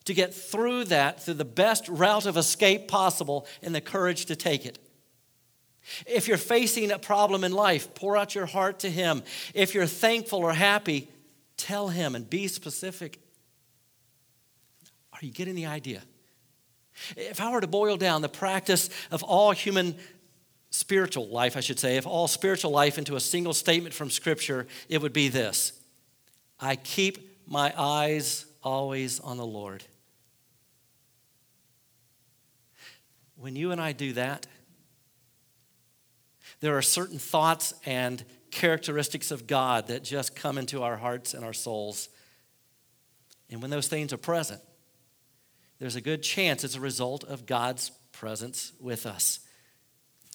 to 0.04 0.14
get 0.14 0.34
through 0.34 0.84
that 0.84 1.22
through 1.22 1.34
the 1.34 1.44
best 1.44 1.88
route 1.88 2.26
of 2.26 2.36
escape 2.36 2.88
possible 2.88 3.46
and 3.62 3.74
the 3.74 3.80
courage 3.80 4.26
to 4.26 4.36
take 4.36 4.66
it. 4.66 4.78
If 6.06 6.28
you're 6.28 6.36
facing 6.36 6.90
a 6.90 6.98
problem 6.98 7.44
in 7.44 7.52
life, 7.52 7.94
pour 7.94 8.16
out 8.16 8.34
your 8.34 8.46
heart 8.46 8.80
to 8.80 8.90
Him. 8.90 9.22
If 9.54 9.74
you're 9.74 9.86
thankful 9.86 10.40
or 10.40 10.52
happy, 10.52 11.08
tell 11.56 11.88
Him 11.88 12.14
and 12.14 12.28
be 12.28 12.48
specific. 12.48 13.18
Are 15.12 15.24
you 15.24 15.32
getting 15.32 15.54
the 15.54 15.66
idea? 15.66 16.02
If 17.16 17.40
I 17.40 17.50
were 17.50 17.60
to 17.60 17.66
boil 17.66 17.96
down 17.96 18.22
the 18.22 18.28
practice 18.28 18.90
of 19.10 19.22
all 19.22 19.52
human 19.52 19.96
spiritual 20.70 21.28
life, 21.28 21.56
I 21.56 21.60
should 21.60 21.78
say, 21.78 21.96
if 21.96 22.06
all 22.06 22.28
spiritual 22.28 22.70
life 22.70 22.98
into 22.98 23.16
a 23.16 23.20
single 23.20 23.54
statement 23.54 23.94
from 23.94 24.10
Scripture, 24.10 24.66
it 24.88 25.00
would 25.00 25.12
be 25.12 25.28
this 25.28 25.72
I 26.58 26.76
keep 26.76 27.29
my 27.50 27.74
eyes 27.76 28.46
always 28.62 29.18
on 29.20 29.36
the 29.36 29.44
Lord. 29.44 29.82
When 33.36 33.56
you 33.56 33.72
and 33.72 33.80
I 33.80 33.92
do 33.92 34.12
that, 34.12 34.46
there 36.60 36.78
are 36.78 36.82
certain 36.82 37.18
thoughts 37.18 37.74
and 37.84 38.24
characteristics 38.52 39.30
of 39.32 39.46
God 39.46 39.88
that 39.88 40.04
just 40.04 40.36
come 40.36 40.58
into 40.58 40.82
our 40.82 40.96
hearts 40.96 41.34
and 41.34 41.44
our 41.44 41.52
souls. 41.52 42.08
And 43.50 43.60
when 43.60 43.70
those 43.70 43.88
things 43.88 44.12
are 44.12 44.18
present, 44.18 44.60
there's 45.80 45.96
a 45.96 46.00
good 46.00 46.22
chance 46.22 46.62
it's 46.62 46.76
a 46.76 46.80
result 46.80 47.24
of 47.24 47.46
God's 47.46 47.90
presence 48.12 48.72
with 48.78 49.06
us. 49.06 49.40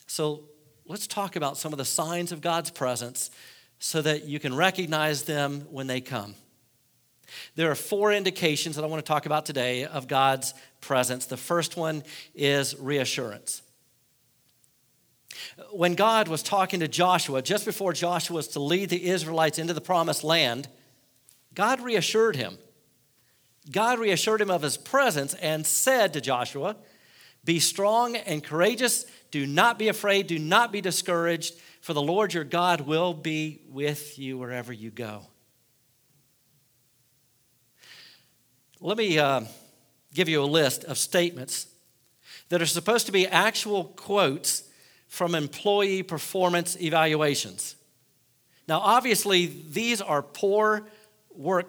So 0.07 0.50
let's 0.86 1.07
talk 1.07 1.38
about 1.38 1.57
some 1.57 1.72
of 1.72 1.77
the 1.77 1.86
signs 1.86 2.34
of 2.34 2.41
God's 2.41 2.72
presence 2.72 3.31
so 3.79 4.01
that 4.01 4.25
you 4.25 4.39
can 4.39 4.53
recognize 4.53 5.24
them 5.24 5.62
when 5.69 5.88
they 5.88 6.01
come. 6.01 6.36
There 7.55 7.72
are 7.72 7.75
four 7.75 8.12
indications 8.12 8.75
that 8.75 8.84
I 8.84 8.88
want 8.88 9.03
to 9.03 9.08
talk 9.08 9.25
about 9.25 9.46
today 9.46 9.86
of 9.86 10.08
God's 10.08 10.53
presence. 10.82 11.25
The 11.25 11.38
first 11.38 11.77
one 11.77 12.03
is 12.34 12.77
reassurance. 12.79 13.62
When 15.72 15.96
God 15.96 16.27
was 16.27 16.44
talking 16.44 16.79
to 16.79 16.88
Joshua, 16.88 17.41
just 17.41 17.65
before 17.65 17.94
Joshua 17.94 18.38
was 18.38 18.48
to 18.50 18.60
lead 18.60 18.89
the 18.89 19.08
Israelites 19.10 19.60
into 19.60 19.74
the 19.74 19.82
promised 19.82 20.24
land, 20.24 20.67
God 21.53 21.82
reassured 21.82 22.36
him. 22.36 22.58
God 23.72 24.00
reassured 24.00 24.41
him 24.41 24.51
of 24.51 24.62
his 24.62 24.77
presence 24.77 25.34
and 25.36 25.65
said 25.65 26.13
to 26.13 26.22
Joshua, 26.22 26.75
Be 27.44 27.60
strong 27.60 28.15
and 28.15 28.44
courageous. 28.44 29.05
Do 29.32 29.46
not 29.46 29.79
be 29.79 29.88
afraid. 29.88 30.27
Do 30.27 30.39
not 30.39 30.72
be 30.72 30.82
discouraged, 30.82 31.55
for 31.82 31.94
the 31.94 32.01
Lord 32.01 32.34
your 32.34 32.44
God 32.44 32.82
will 32.82 33.13
be 33.13 33.62
with 33.70 34.20
you 34.20 34.38
wherever 34.38 34.72
you 34.72 34.91
go. 34.91 35.27
Let 38.82 38.98
me 38.98 39.17
uh, 39.17 39.41
give 40.13 40.27
you 40.27 40.44
a 40.44 40.46
list 40.46 40.84
of 40.84 40.98
statements 40.98 41.67
that 42.50 42.62
are 42.62 42.65
supposed 42.65 43.05
to 43.05 43.12
be 43.12 43.27
actual 43.27 43.86
quotes 43.86 44.63
from 45.08 45.34
employee 45.34 46.03
performance 46.03 46.79
evaluations. 46.79 47.75
Now, 48.67 48.79
obviously, 48.79 49.46
these 49.46 50.01
are 50.01 50.22
poor 50.22 50.88
work 51.36 51.67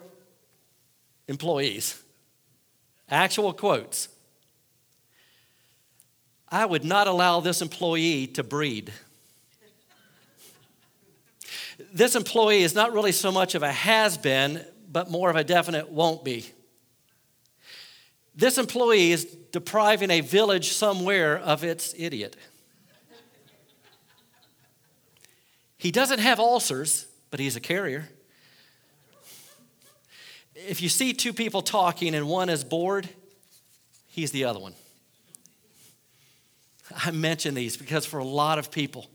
employees. 1.27 2.01
Actual 3.09 3.53
quotes. 3.53 4.09
I 6.49 6.65
would 6.65 6.83
not 6.83 7.07
allow 7.07 7.39
this 7.39 7.61
employee 7.61 8.27
to 8.27 8.43
breed. 8.43 8.91
this 11.93 12.15
employee 12.15 12.63
is 12.63 12.75
not 12.75 12.91
really 12.93 13.11
so 13.11 13.31
much 13.31 13.55
of 13.55 13.63
a 13.63 13.71
has 13.71 14.17
been, 14.17 14.65
but 14.91 15.09
more 15.09 15.29
of 15.29 15.35
a 15.35 15.43
definite 15.43 15.89
won't 15.89 16.23
be. 16.23 16.45
This 18.37 18.59
employee 18.59 19.11
is 19.11 19.25
depriving 19.51 20.11
a 20.11 20.21
village 20.21 20.69
somewhere 20.69 21.39
of 21.39 21.63
its 21.63 21.95
idiot. 21.97 22.37
He 25.79 25.91
doesn't 25.91 26.19
have 26.19 26.39
ulcers, 26.39 27.07
but 27.31 27.39
he's 27.39 27.55
a 27.55 27.59
carrier. 27.59 28.09
If 30.55 30.81
you 30.81 30.89
see 30.89 31.13
two 31.13 31.33
people 31.33 31.63
talking 31.63 32.13
and 32.13 32.27
one 32.29 32.49
is 32.49 32.63
bored, 32.63 33.09
he's 34.05 34.31
the 34.31 34.45
other 34.45 34.59
one. 34.59 34.75
I 36.95 37.09
mention 37.09 37.55
these 37.55 37.75
because 37.75 38.05
for 38.05 38.19
a 38.19 38.25
lot 38.25 38.59
of 38.59 38.69
people, 38.69 39.09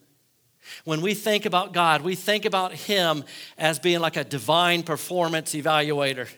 when 0.84 1.00
we 1.00 1.14
think 1.14 1.46
about 1.46 1.72
God, 1.72 2.02
we 2.02 2.16
think 2.16 2.44
about 2.44 2.72
Him 2.72 3.24
as 3.56 3.78
being 3.78 4.00
like 4.00 4.16
a 4.16 4.24
divine 4.24 4.82
performance 4.82 5.54
evaluator. 5.54 6.28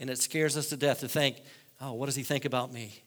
And 0.00 0.10
it 0.10 0.18
scares 0.18 0.56
us 0.56 0.68
to 0.70 0.76
death 0.76 1.00
to 1.00 1.08
think, 1.08 1.36
oh, 1.80 1.92
what 1.92 2.06
does 2.06 2.16
he 2.16 2.22
think 2.22 2.44
about 2.44 2.72
me? 2.72 3.02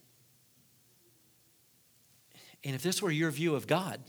And 2.63 2.75
if 2.75 2.81
this 2.81 3.01
were 3.01 3.11
your 3.11 3.31
view 3.31 3.55
of 3.55 3.67
God, 3.67 3.99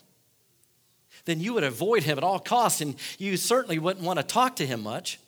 then 1.25 1.40
you 1.40 1.54
would 1.54 1.64
avoid 1.64 2.02
him 2.02 2.18
at 2.18 2.25
all 2.25 2.38
costs 2.38 2.80
and 2.80 2.94
you 3.18 3.37
certainly 3.37 3.78
wouldn't 3.78 4.04
want 4.04 4.18
to 4.18 4.23
talk 4.25 4.56
to 4.56 4.66
him 4.66 4.82
much. 4.82 5.18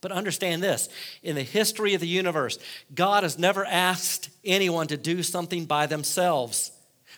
But 0.00 0.12
understand 0.12 0.62
this 0.62 0.88
in 1.22 1.34
the 1.34 1.42
history 1.42 1.94
of 1.94 2.00
the 2.00 2.06
universe, 2.06 2.58
God 2.94 3.24
has 3.24 3.38
never 3.38 3.64
asked 3.64 4.30
anyone 4.44 4.86
to 4.88 4.96
do 4.96 5.22
something 5.22 5.64
by 5.64 5.86
themselves. 5.86 6.70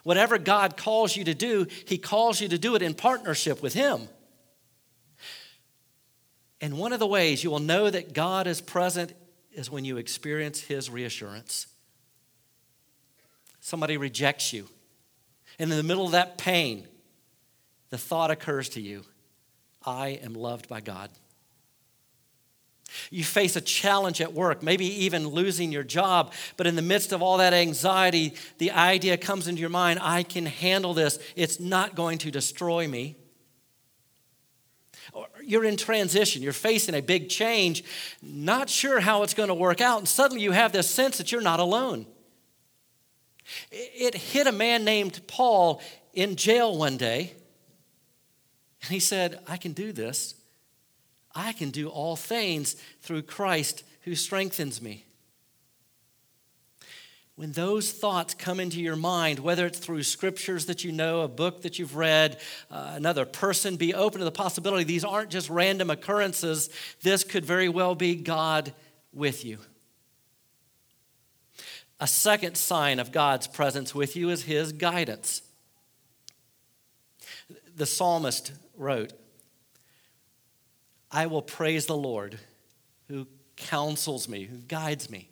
Whatever 0.03 0.39
God 0.39 0.79
calls 0.79 1.15
you 1.15 1.25
to 1.25 1.35
do, 1.35 1.67
he 1.87 1.99
calls 1.99 2.41
you 2.41 2.49
to 2.49 2.59
do 2.59 2.75
it 2.75 2.83
in 2.83 2.95
partnership 2.95 3.63
with 3.63 3.75
him. 3.75 4.09
And 6.63 6.79
one 6.79 6.93
of 6.93 7.01
the 7.01 7.07
ways 7.07 7.45
you 7.45 7.51
will 7.51 7.59
know 7.59 7.91
that 7.91 8.15
God 8.15 8.47
is 8.47 8.61
present 8.61 9.13
is 9.53 9.71
when 9.71 9.85
you 9.85 9.97
experience 9.97 10.61
His 10.61 10.91
reassurance. 10.91 11.67
Somebody 13.61 13.97
rejects 13.97 14.53
you. 14.53 14.69
And 15.59 15.71
in 15.71 15.77
the 15.77 15.83
middle 15.83 16.07
of 16.07 16.13
that 16.13 16.39
pain, 16.39 16.87
the 17.91 17.99
thought 17.99 18.31
occurs 18.31 18.69
to 18.71 18.81
you 18.81 19.05
I 19.85 20.21
am 20.23 20.35
loved 20.35 20.69
by 20.69 20.81
God. 20.81 21.11
You 23.11 23.23
face 23.23 23.55
a 23.57 23.61
challenge 23.61 24.21
at 24.21 24.33
work, 24.33 24.63
maybe 24.63 25.05
even 25.05 25.29
losing 25.29 25.71
your 25.71 25.85
job, 25.85 26.33
but 26.57 26.67
in 26.67 26.75
the 26.75 26.83
midst 26.83 27.13
of 27.13 27.23
all 27.23 27.39
that 27.39 27.53
anxiety, 27.53 28.35
the 28.59 28.73
idea 28.73 29.17
comes 29.17 29.47
into 29.47 29.61
your 29.61 29.71
mind 29.71 30.01
I 30.03 30.23
can 30.23 30.47
handle 30.47 30.93
this. 30.93 31.19
It's 31.37 31.61
not 31.61 31.95
going 31.95 32.19
to 32.19 32.31
destroy 32.31 32.89
me. 32.89 33.17
You're 35.51 35.65
in 35.65 35.77
transition, 35.77 36.43
you're 36.43 36.53
facing 36.53 36.95
a 36.95 37.03
big 37.03 37.29
change, 37.29 37.83
not 38.23 38.71
sure 38.71 39.01
how 39.01 39.25
it's 39.25 39.35
going 39.35 39.49
to 39.49 39.55
work 39.55 39.81
out, 39.81 39.99
and 39.99 40.09
suddenly 40.09 40.45
you 40.45 40.53
have 40.53 40.71
this 40.71 40.89
sense 40.89 41.19
that 41.19 41.33
you're 41.33 41.41
not 41.41 41.59
alone. 41.59 42.07
It 43.73 44.15
hit 44.15 44.47
a 44.47 44.53
man 44.53 44.85
named 44.85 45.21
Paul 45.27 45.83
in 46.15 46.37
jail 46.37 46.79
one 46.79 46.97
day, 46.97 47.35
and 48.83 48.93
he 48.93 49.01
said, 49.01 49.41
I 49.49 49.57
can 49.57 49.73
do 49.73 49.91
this. 49.91 50.37
I 51.35 51.53
can 51.53 51.71
do 51.71 51.89
all 51.89 52.15
things 52.15 52.77
through 53.01 53.23
Christ 53.23 53.83
who 54.03 54.15
strengthens 54.15 54.81
me. 54.81 55.05
When 57.41 57.53
those 57.53 57.91
thoughts 57.91 58.35
come 58.35 58.61
into 58.61 58.83
your 58.83 58.97
mind, 58.97 59.39
whether 59.39 59.65
it's 59.65 59.79
through 59.79 60.03
scriptures 60.03 60.67
that 60.67 60.85
you 60.85 60.93
know, 60.93 61.23
a 61.23 61.29
book 61.29 61.63
that 61.63 61.79
you've 61.79 61.97
read, 61.97 62.39
uh, 62.71 62.93
another 62.97 63.25
person, 63.25 63.77
be 63.77 63.95
open 63.95 64.19
to 64.19 64.27
the 64.27 64.31
possibility 64.31 64.85
these 64.85 65.07
aren't 65.07 65.31
just 65.31 65.49
random 65.49 65.89
occurrences. 65.89 66.69
This 67.01 67.25
could 67.25 67.47
very 67.47 67.71
well 67.71 67.95
be 67.95 68.15
God 68.15 68.75
with 69.11 69.43
you. 69.43 69.57
A 71.99 72.07
second 72.07 72.59
sign 72.59 72.99
of 72.99 73.11
God's 73.11 73.47
presence 73.47 73.95
with 73.95 74.17
you 74.17 74.29
is 74.29 74.43
his 74.43 74.73
guidance. 74.73 75.41
The 77.75 77.87
psalmist 77.87 78.53
wrote, 78.77 79.15
I 81.11 81.25
will 81.25 81.41
praise 81.41 81.87
the 81.87 81.97
Lord 81.97 82.39
who 83.09 83.27
counsels 83.57 84.29
me, 84.29 84.45
who 84.45 84.59
guides 84.59 85.09
me. 85.09 85.31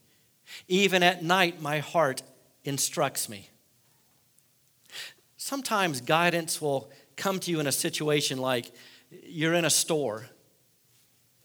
Even 0.69 1.03
at 1.03 1.23
night, 1.23 1.61
my 1.61 1.79
heart 1.79 2.23
instructs 2.65 3.29
me. 3.29 3.49
Sometimes 5.37 6.01
guidance 6.01 6.61
will 6.61 6.91
come 7.17 7.39
to 7.41 7.51
you 7.51 7.61
in 7.61 7.67
a 7.67 7.73
situation 7.73 8.39
like 8.39 8.73
you're 9.11 9.55
in 9.55 9.65
a 9.65 9.71
store. 9.71 10.27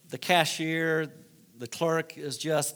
The 0.10 0.18
cashier, 0.18 1.12
the 1.58 1.68
clerk 1.68 2.18
is 2.18 2.38
just 2.38 2.76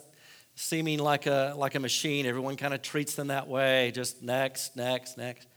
seeming 0.56 1.00
like 1.00 1.28
a, 1.28 1.54
like 1.58 1.76
a 1.76 1.80
machine. 1.80 2.26
Everyone 2.26 2.56
kind 2.56 2.74
of 2.74 2.82
treats 2.82 3.16
them 3.16 3.28
that 3.28 3.48
way, 3.48 3.92
just 3.94 4.24
next, 4.24 4.76
next, 4.76 5.18
next. 5.18 5.48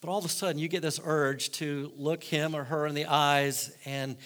But 0.00 0.10
all 0.10 0.18
of 0.18 0.24
a 0.24 0.28
sudden, 0.28 0.58
you 0.58 0.68
get 0.68 0.82
this 0.82 1.00
urge 1.02 1.50
to 1.52 1.92
look 1.96 2.22
him 2.22 2.54
or 2.54 2.64
her 2.64 2.86
in 2.86 2.94
the 2.94 3.06
eyes 3.06 3.74
and 3.84 4.16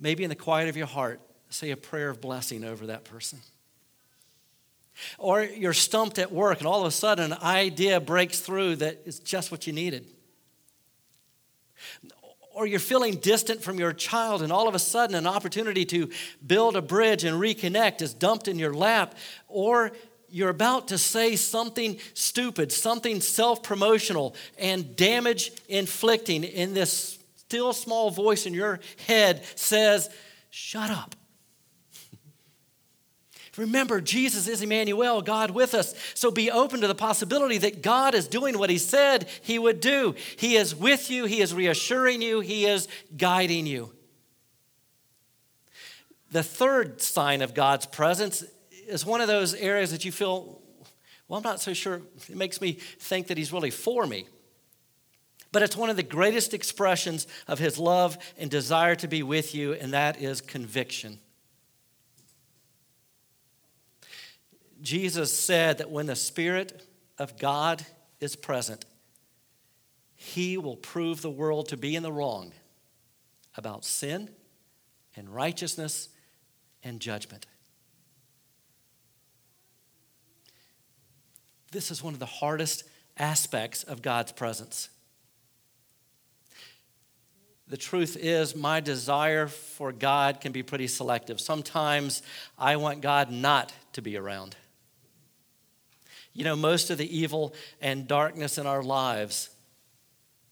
maybe 0.00 0.24
in 0.24 0.30
the 0.30 0.36
quiet 0.36 0.68
of 0.68 0.76
your 0.76 0.86
heart, 0.86 1.20
say 1.50 1.70
a 1.70 1.76
prayer 1.76 2.10
of 2.10 2.20
blessing 2.20 2.64
over 2.64 2.86
that 2.86 3.04
person. 3.04 3.38
Or 5.18 5.42
you're 5.42 5.72
stumped 5.72 6.18
at 6.18 6.32
work 6.32 6.58
and 6.58 6.66
all 6.66 6.80
of 6.80 6.86
a 6.86 6.90
sudden 6.90 7.32
an 7.32 7.38
idea 7.42 8.00
breaks 8.00 8.40
through 8.40 8.76
that 8.76 9.02
is 9.04 9.18
just 9.18 9.50
what 9.50 9.66
you 9.66 9.72
needed. 9.72 10.06
Or 12.52 12.66
you're 12.66 12.80
feeling 12.80 13.16
distant 13.16 13.62
from 13.62 13.78
your 13.78 13.92
child 13.92 14.42
and 14.42 14.52
all 14.52 14.66
of 14.66 14.74
a 14.74 14.80
sudden 14.80 15.14
an 15.14 15.26
opportunity 15.26 15.84
to 15.86 16.10
build 16.44 16.76
a 16.76 16.82
bridge 16.82 17.24
and 17.24 17.40
reconnect 17.40 18.02
is 18.02 18.12
dumped 18.12 18.48
in 18.48 18.58
your 18.58 18.74
lap. 18.74 19.14
Or 19.46 19.92
you're 20.28 20.50
about 20.50 20.88
to 20.88 20.98
say 20.98 21.36
something 21.36 21.98
stupid, 22.14 22.72
something 22.72 23.20
self 23.20 23.62
promotional 23.62 24.34
and 24.58 24.96
damage 24.96 25.52
inflicting 25.68 26.44
in 26.44 26.74
this 26.74 27.18
still 27.36 27.72
small 27.72 28.10
voice 28.10 28.44
in 28.44 28.52
your 28.52 28.80
head 29.06 29.42
says, 29.54 30.10
Shut 30.50 30.90
up. 30.90 31.14
Remember, 33.58 34.00
Jesus 34.00 34.46
is 34.48 34.62
Emmanuel, 34.62 35.20
God 35.20 35.50
with 35.50 35.74
us. 35.74 35.94
So 36.14 36.30
be 36.30 36.50
open 36.50 36.80
to 36.80 36.86
the 36.86 36.94
possibility 36.94 37.58
that 37.58 37.82
God 37.82 38.14
is 38.14 38.28
doing 38.28 38.58
what 38.58 38.70
He 38.70 38.78
said 38.78 39.28
He 39.42 39.58
would 39.58 39.80
do. 39.80 40.14
He 40.36 40.56
is 40.56 40.74
with 40.74 41.10
you, 41.10 41.24
He 41.24 41.40
is 41.40 41.52
reassuring 41.52 42.22
you, 42.22 42.40
He 42.40 42.66
is 42.66 42.88
guiding 43.16 43.66
you. 43.66 43.92
The 46.30 46.42
third 46.42 47.02
sign 47.02 47.42
of 47.42 47.54
God's 47.54 47.86
presence 47.86 48.44
is 48.86 49.04
one 49.04 49.20
of 49.20 49.28
those 49.28 49.54
areas 49.54 49.90
that 49.90 50.04
you 50.04 50.12
feel, 50.12 50.62
well, 51.26 51.38
I'm 51.38 51.42
not 51.42 51.60
so 51.60 51.74
sure. 51.74 52.02
It 52.28 52.36
makes 52.36 52.60
me 52.60 52.72
think 52.72 53.26
that 53.26 53.36
He's 53.36 53.52
really 53.52 53.70
for 53.70 54.06
me. 54.06 54.26
But 55.50 55.62
it's 55.62 55.76
one 55.76 55.90
of 55.90 55.96
the 55.96 56.02
greatest 56.02 56.52
expressions 56.52 57.26
of 57.46 57.58
his 57.58 57.78
love 57.78 58.18
and 58.36 58.50
desire 58.50 58.94
to 58.96 59.08
be 59.08 59.22
with 59.22 59.54
you, 59.54 59.72
and 59.72 59.94
that 59.94 60.20
is 60.20 60.40
conviction. 60.40 61.18
Jesus 64.80 65.36
said 65.36 65.78
that 65.78 65.90
when 65.90 66.06
the 66.06 66.16
Spirit 66.16 66.86
of 67.18 67.38
God 67.38 67.84
is 68.20 68.36
present, 68.36 68.84
he 70.14 70.56
will 70.56 70.76
prove 70.76 71.22
the 71.22 71.30
world 71.30 71.68
to 71.68 71.76
be 71.76 71.94
in 71.94 72.02
the 72.02 72.12
wrong 72.12 72.52
about 73.56 73.84
sin 73.84 74.30
and 75.16 75.28
righteousness 75.28 76.08
and 76.82 77.00
judgment. 77.00 77.46
This 81.70 81.90
is 81.90 82.02
one 82.02 82.14
of 82.14 82.20
the 82.20 82.26
hardest 82.26 82.84
aspects 83.16 83.82
of 83.82 84.00
God's 84.00 84.32
presence. 84.32 84.88
The 87.66 87.76
truth 87.76 88.16
is, 88.18 88.56
my 88.56 88.80
desire 88.80 89.46
for 89.46 89.92
God 89.92 90.40
can 90.40 90.52
be 90.52 90.62
pretty 90.62 90.86
selective. 90.86 91.38
Sometimes 91.40 92.22
I 92.58 92.76
want 92.76 93.02
God 93.02 93.30
not 93.30 93.72
to 93.92 94.00
be 94.00 94.16
around. 94.16 94.56
You 96.32 96.44
know, 96.44 96.56
most 96.56 96.90
of 96.90 96.98
the 96.98 97.16
evil 97.18 97.54
and 97.80 98.06
darkness 98.06 98.58
in 98.58 98.66
our 98.66 98.82
lives 98.82 99.50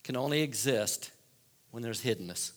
can 0.04 0.16
only 0.16 0.42
exist 0.42 1.10
when 1.70 1.82
there's 1.82 2.02
hiddenness. 2.02 2.52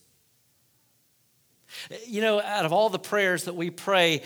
You 2.08 2.22
know, 2.22 2.42
out 2.42 2.66
of 2.66 2.74
all 2.74 2.90
the 2.90 3.00
prayers 3.00 3.46
that 3.46 3.56
we 3.56 3.70
pray, 3.70 4.24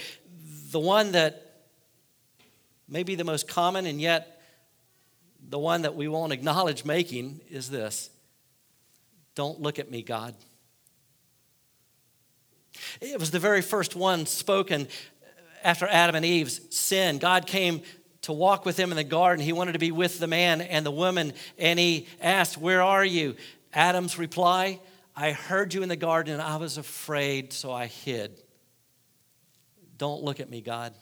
the 0.72 0.80
one 0.80 1.12
that 1.14 1.66
may 2.88 3.04
be 3.04 3.16
the 3.16 3.24
most 3.24 3.48
common 3.48 3.86
and 3.86 4.00
yet 4.00 4.42
the 5.50 5.60
one 5.60 5.82
that 5.82 5.96
we 5.96 6.08
won't 6.08 6.32
acknowledge 6.32 6.86
making 6.86 7.42
is 7.50 7.70
this 7.70 8.10
don't 9.36 9.60
look 9.60 9.80
at 9.80 9.90
me, 9.90 10.04
God. 10.04 10.36
It 13.02 13.20
was 13.20 13.32
the 13.32 13.40
very 13.40 13.62
first 13.62 13.96
one 13.96 14.26
spoken 14.26 14.88
after 15.64 15.88
Adam 15.88 16.16
and 16.16 16.26
Eve's 16.26 16.76
sin. 16.76 17.18
God 17.18 17.48
came 17.48 17.82
to 18.24 18.34
walk 18.34 18.66
with 18.66 18.78
him 18.78 18.92
in 18.92 18.98
the 18.98 19.04
garden. 19.04 19.44
He 19.44 19.54
wanted 19.54 19.74
to 19.74 19.80
be 19.80 19.92
with 19.92 20.20
the 20.20 20.28
man 20.28 20.62
and 20.62 20.86
the 20.86 20.92
woman, 20.92 21.34
and 21.58 21.78
he 21.80 22.08
asked, 22.22 22.58
Where 22.58 22.82
are 22.82 23.06
you? 23.06 23.36
Adam's 23.74 24.18
reply, 24.18 24.80
I 25.16 25.32
heard 25.32 25.74
you 25.74 25.84
in 25.84 25.90
the 25.90 25.96
garden 25.96 26.34
and 26.34 26.42
I 26.42 26.58
was 26.58 26.78
afraid, 26.78 27.54
so 27.54 27.72
I 27.72 27.88
hid. 27.88 28.42
Don't 29.98 30.24
look 30.24 30.40
at 30.40 30.50
me, 30.50 30.62
God. 30.62 30.94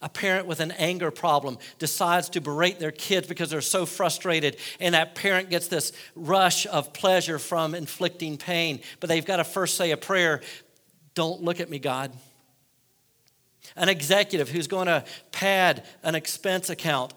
A 0.00 0.08
parent 0.08 0.46
with 0.46 0.60
an 0.60 0.70
anger 0.72 1.10
problem 1.10 1.58
decides 1.78 2.28
to 2.30 2.40
berate 2.40 2.78
their 2.78 2.92
kids 2.92 3.26
because 3.26 3.50
they're 3.50 3.60
so 3.60 3.84
frustrated, 3.86 4.56
and 4.80 4.94
that 4.94 5.14
parent 5.14 5.50
gets 5.50 5.68
this 5.68 5.92
rush 6.14 6.66
of 6.66 6.92
pleasure 6.92 7.38
from 7.38 7.74
inflicting 7.74 8.38
pain. 8.38 8.80
But 9.00 9.08
they've 9.08 9.24
got 9.24 9.36
to 9.36 9.44
first 9.44 9.76
say 9.76 9.90
a 9.90 9.96
prayer 9.96 10.40
Don't 11.14 11.42
look 11.42 11.60
at 11.60 11.68
me, 11.68 11.78
God. 11.78 12.12
An 13.76 13.88
executive 13.88 14.48
who's 14.48 14.66
going 14.66 14.86
to 14.86 15.04
pad 15.32 15.84
an 16.02 16.14
expense 16.14 16.70
account, 16.70 17.12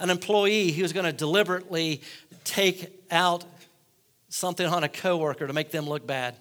an 0.00 0.10
employee 0.10 0.72
who's 0.72 0.92
going 0.92 1.06
to 1.06 1.12
deliberately 1.12 2.02
take 2.44 3.04
out 3.10 3.44
something 4.28 4.66
on 4.66 4.84
a 4.84 4.88
coworker 4.88 5.46
to 5.46 5.52
make 5.52 5.70
them 5.70 5.86
look 5.86 6.06
bad 6.06 6.34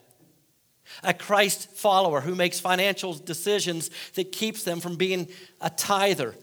a 1.02 1.14
Christ 1.14 1.72
follower 1.72 2.22
who 2.22 2.36
makes 2.36 2.60
financial 2.60 3.14
decisions 3.14 3.90
that 4.14 4.32
keeps 4.32 4.64
them 4.64 4.80
from 4.80 4.96
being 4.96 5.28
a 5.62 5.70
tither, 5.70 6.36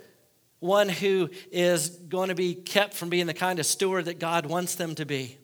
one 0.59 0.89
who 0.89 1.31
is 1.53 1.89
going 1.89 2.29
to 2.29 2.35
be 2.35 2.55
kept 2.55 2.95
from 2.95 3.11
being 3.11 3.27
the 3.27 3.35
kind 3.35 3.59
of 3.59 3.67
steward 3.67 4.07
that 4.07 4.19
God 4.19 4.47
wants 4.47 4.75
them 4.75 4.95
to 4.97 5.05
be. 5.05 5.37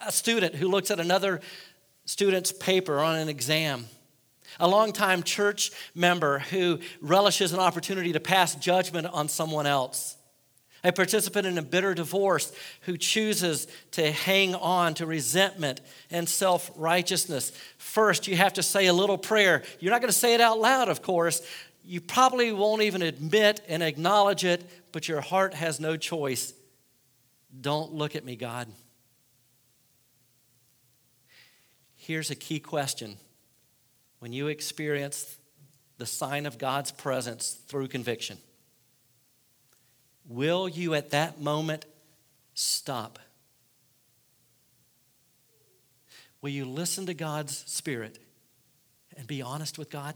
A 0.00 0.12
student 0.12 0.54
who 0.54 0.68
looks 0.68 0.90
at 0.90 1.00
another 1.00 1.40
student's 2.04 2.52
paper 2.52 3.00
on 3.00 3.18
an 3.18 3.28
exam. 3.28 3.86
A 4.60 4.68
longtime 4.68 5.22
church 5.22 5.70
member 5.94 6.40
who 6.40 6.80
relishes 7.00 7.52
an 7.52 7.60
opportunity 7.60 8.12
to 8.12 8.20
pass 8.20 8.54
judgment 8.54 9.06
on 9.06 9.28
someone 9.28 9.66
else 9.66 10.16
a 10.84 10.92
participant 10.92 11.46
in 11.46 11.58
a 11.58 11.62
bitter 11.62 11.94
divorce 11.94 12.52
who 12.82 12.96
chooses 12.96 13.68
to 13.92 14.10
hang 14.10 14.54
on 14.54 14.94
to 14.94 15.06
resentment 15.06 15.80
and 16.10 16.28
self 16.28 16.70
righteousness. 16.76 17.52
First, 17.78 18.26
you 18.26 18.36
have 18.36 18.54
to 18.54 18.62
say 18.62 18.86
a 18.86 18.92
little 18.92 19.18
prayer. 19.18 19.62
You're 19.78 19.92
not 19.92 20.00
going 20.00 20.12
to 20.12 20.18
say 20.18 20.34
it 20.34 20.40
out 20.40 20.58
loud, 20.58 20.88
of 20.88 21.02
course. 21.02 21.42
You 21.84 22.00
probably 22.00 22.52
won't 22.52 22.82
even 22.82 23.02
admit 23.02 23.60
and 23.68 23.82
acknowledge 23.82 24.44
it, 24.44 24.68
but 24.92 25.08
your 25.08 25.20
heart 25.20 25.54
has 25.54 25.80
no 25.80 25.96
choice. 25.96 26.52
Don't 27.60 27.92
look 27.92 28.16
at 28.16 28.24
me, 28.24 28.36
God. 28.36 28.68
Here's 31.96 32.30
a 32.30 32.34
key 32.34 32.58
question 32.58 33.18
when 34.22 34.32
you 34.32 34.46
experience 34.46 35.36
the 35.98 36.06
sign 36.06 36.46
of 36.46 36.56
God's 36.56 36.92
presence 36.92 37.58
through 37.66 37.88
conviction, 37.88 38.38
will 40.28 40.68
you 40.68 40.94
at 40.94 41.10
that 41.10 41.40
moment 41.40 41.86
stop? 42.54 43.18
Will 46.40 46.50
you 46.50 46.66
listen 46.66 47.06
to 47.06 47.14
God's 47.14 47.64
Spirit 47.66 48.20
and 49.16 49.26
be 49.26 49.42
honest 49.42 49.76
with 49.76 49.90
God? 49.90 50.14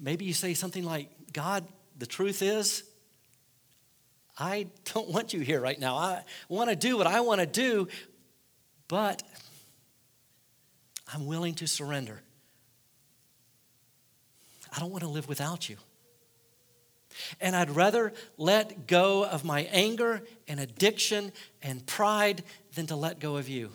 Maybe 0.00 0.24
you 0.24 0.32
say 0.32 0.54
something 0.54 0.84
like, 0.84 1.10
God, 1.34 1.66
the 1.98 2.06
truth 2.06 2.40
is, 2.40 2.82
I 4.38 4.68
don't 4.94 5.10
want 5.10 5.34
you 5.34 5.40
here 5.40 5.60
right 5.60 5.78
now. 5.78 5.96
I 5.96 6.22
want 6.48 6.70
to 6.70 6.76
do 6.76 6.96
what 6.96 7.06
I 7.06 7.20
want 7.20 7.42
to 7.42 7.46
do, 7.46 7.88
but 8.88 9.22
I'm 11.12 11.26
willing 11.26 11.54
to 11.56 11.66
surrender. 11.66 12.20
I 14.74 14.80
don't 14.80 14.90
want 14.90 15.02
to 15.02 15.08
live 15.08 15.28
without 15.28 15.68
you. 15.68 15.76
And 17.40 17.54
I'd 17.54 17.70
rather 17.70 18.12
let 18.36 18.86
go 18.86 19.24
of 19.24 19.44
my 19.44 19.68
anger 19.70 20.22
and 20.48 20.58
addiction 20.58 21.32
and 21.62 21.86
pride 21.86 22.42
than 22.74 22.86
to 22.88 22.96
let 22.96 23.20
go 23.20 23.36
of 23.36 23.48
you. 23.48 23.70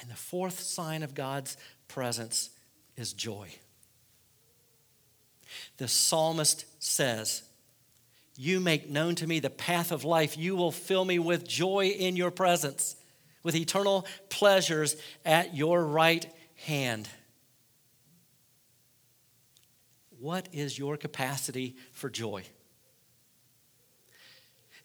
And 0.00 0.10
the 0.10 0.16
fourth 0.16 0.60
sign 0.60 1.02
of 1.02 1.14
God's 1.14 1.56
presence 1.88 2.50
is 2.96 3.12
joy. 3.12 3.48
The 5.78 5.88
psalmist 5.88 6.64
says, 6.78 7.42
You 8.36 8.60
make 8.60 8.88
known 8.88 9.16
to 9.16 9.26
me 9.26 9.40
the 9.40 9.50
path 9.50 9.92
of 9.92 10.04
life. 10.04 10.38
You 10.38 10.56
will 10.56 10.70
fill 10.70 11.04
me 11.04 11.18
with 11.18 11.46
joy 11.46 11.86
in 11.88 12.16
your 12.16 12.30
presence, 12.30 12.96
with 13.42 13.54
eternal 13.54 14.06
pleasures 14.28 14.96
at 15.24 15.54
your 15.56 15.84
right 15.84 16.26
hand. 16.66 17.08
What 20.18 20.48
is 20.52 20.78
your 20.78 20.96
capacity 20.96 21.76
for 21.92 22.10
joy? 22.10 22.44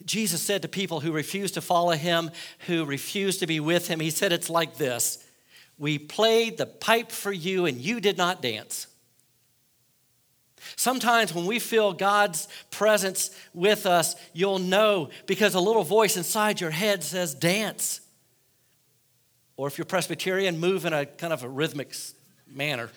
Jesus 0.03 0.41
said 0.41 0.61
to 0.61 0.67
people 0.67 0.99
who 0.99 1.11
refused 1.11 1.55
to 1.55 1.61
follow 1.61 1.91
him, 1.91 2.31
who 2.67 2.85
refused 2.85 3.39
to 3.39 3.47
be 3.47 3.59
with 3.59 3.87
him, 3.87 3.99
He 3.99 4.09
said, 4.09 4.31
It's 4.31 4.49
like 4.49 4.77
this 4.77 5.23
We 5.77 5.97
played 5.97 6.57
the 6.57 6.65
pipe 6.65 7.11
for 7.11 7.31
you, 7.31 7.65
and 7.65 7.77
you 7.77 7.99
did 7.99 8.17
not 8.17 8.41
dance. 8.41 8.87
Sometimes 10.75 11.33
when 11.33 11.45
we 11.45 11.59
feel 11.59 11.93
God's 11.93 12.47
presence 12.71 13.29
with 13.53 13.85
us, 13.85 14.15
you'll 14.33 14.59
know 14.59 15.09
because 15.25 15.53
a 15.53 15.59
little 15.59 15.83
voice 15.83 16.17
inside 16.17 16.59
your 16.59 16.71
head 16.71 17.03
says, 17.03 17.33
Dance. 17.33 18.01
Or 19.57 19.67
if 19.67 19.77
you're 19.77 19.85
Presbyterian, 19.85 20.59
move 20.59 20.85
in 20.85 20.93
a 20.93 21.05
kind 21.05 21.31
of 21.31 21.43
a 21.43 21.49
rhythmic 21.49 21.93
manner. 22.47 22.89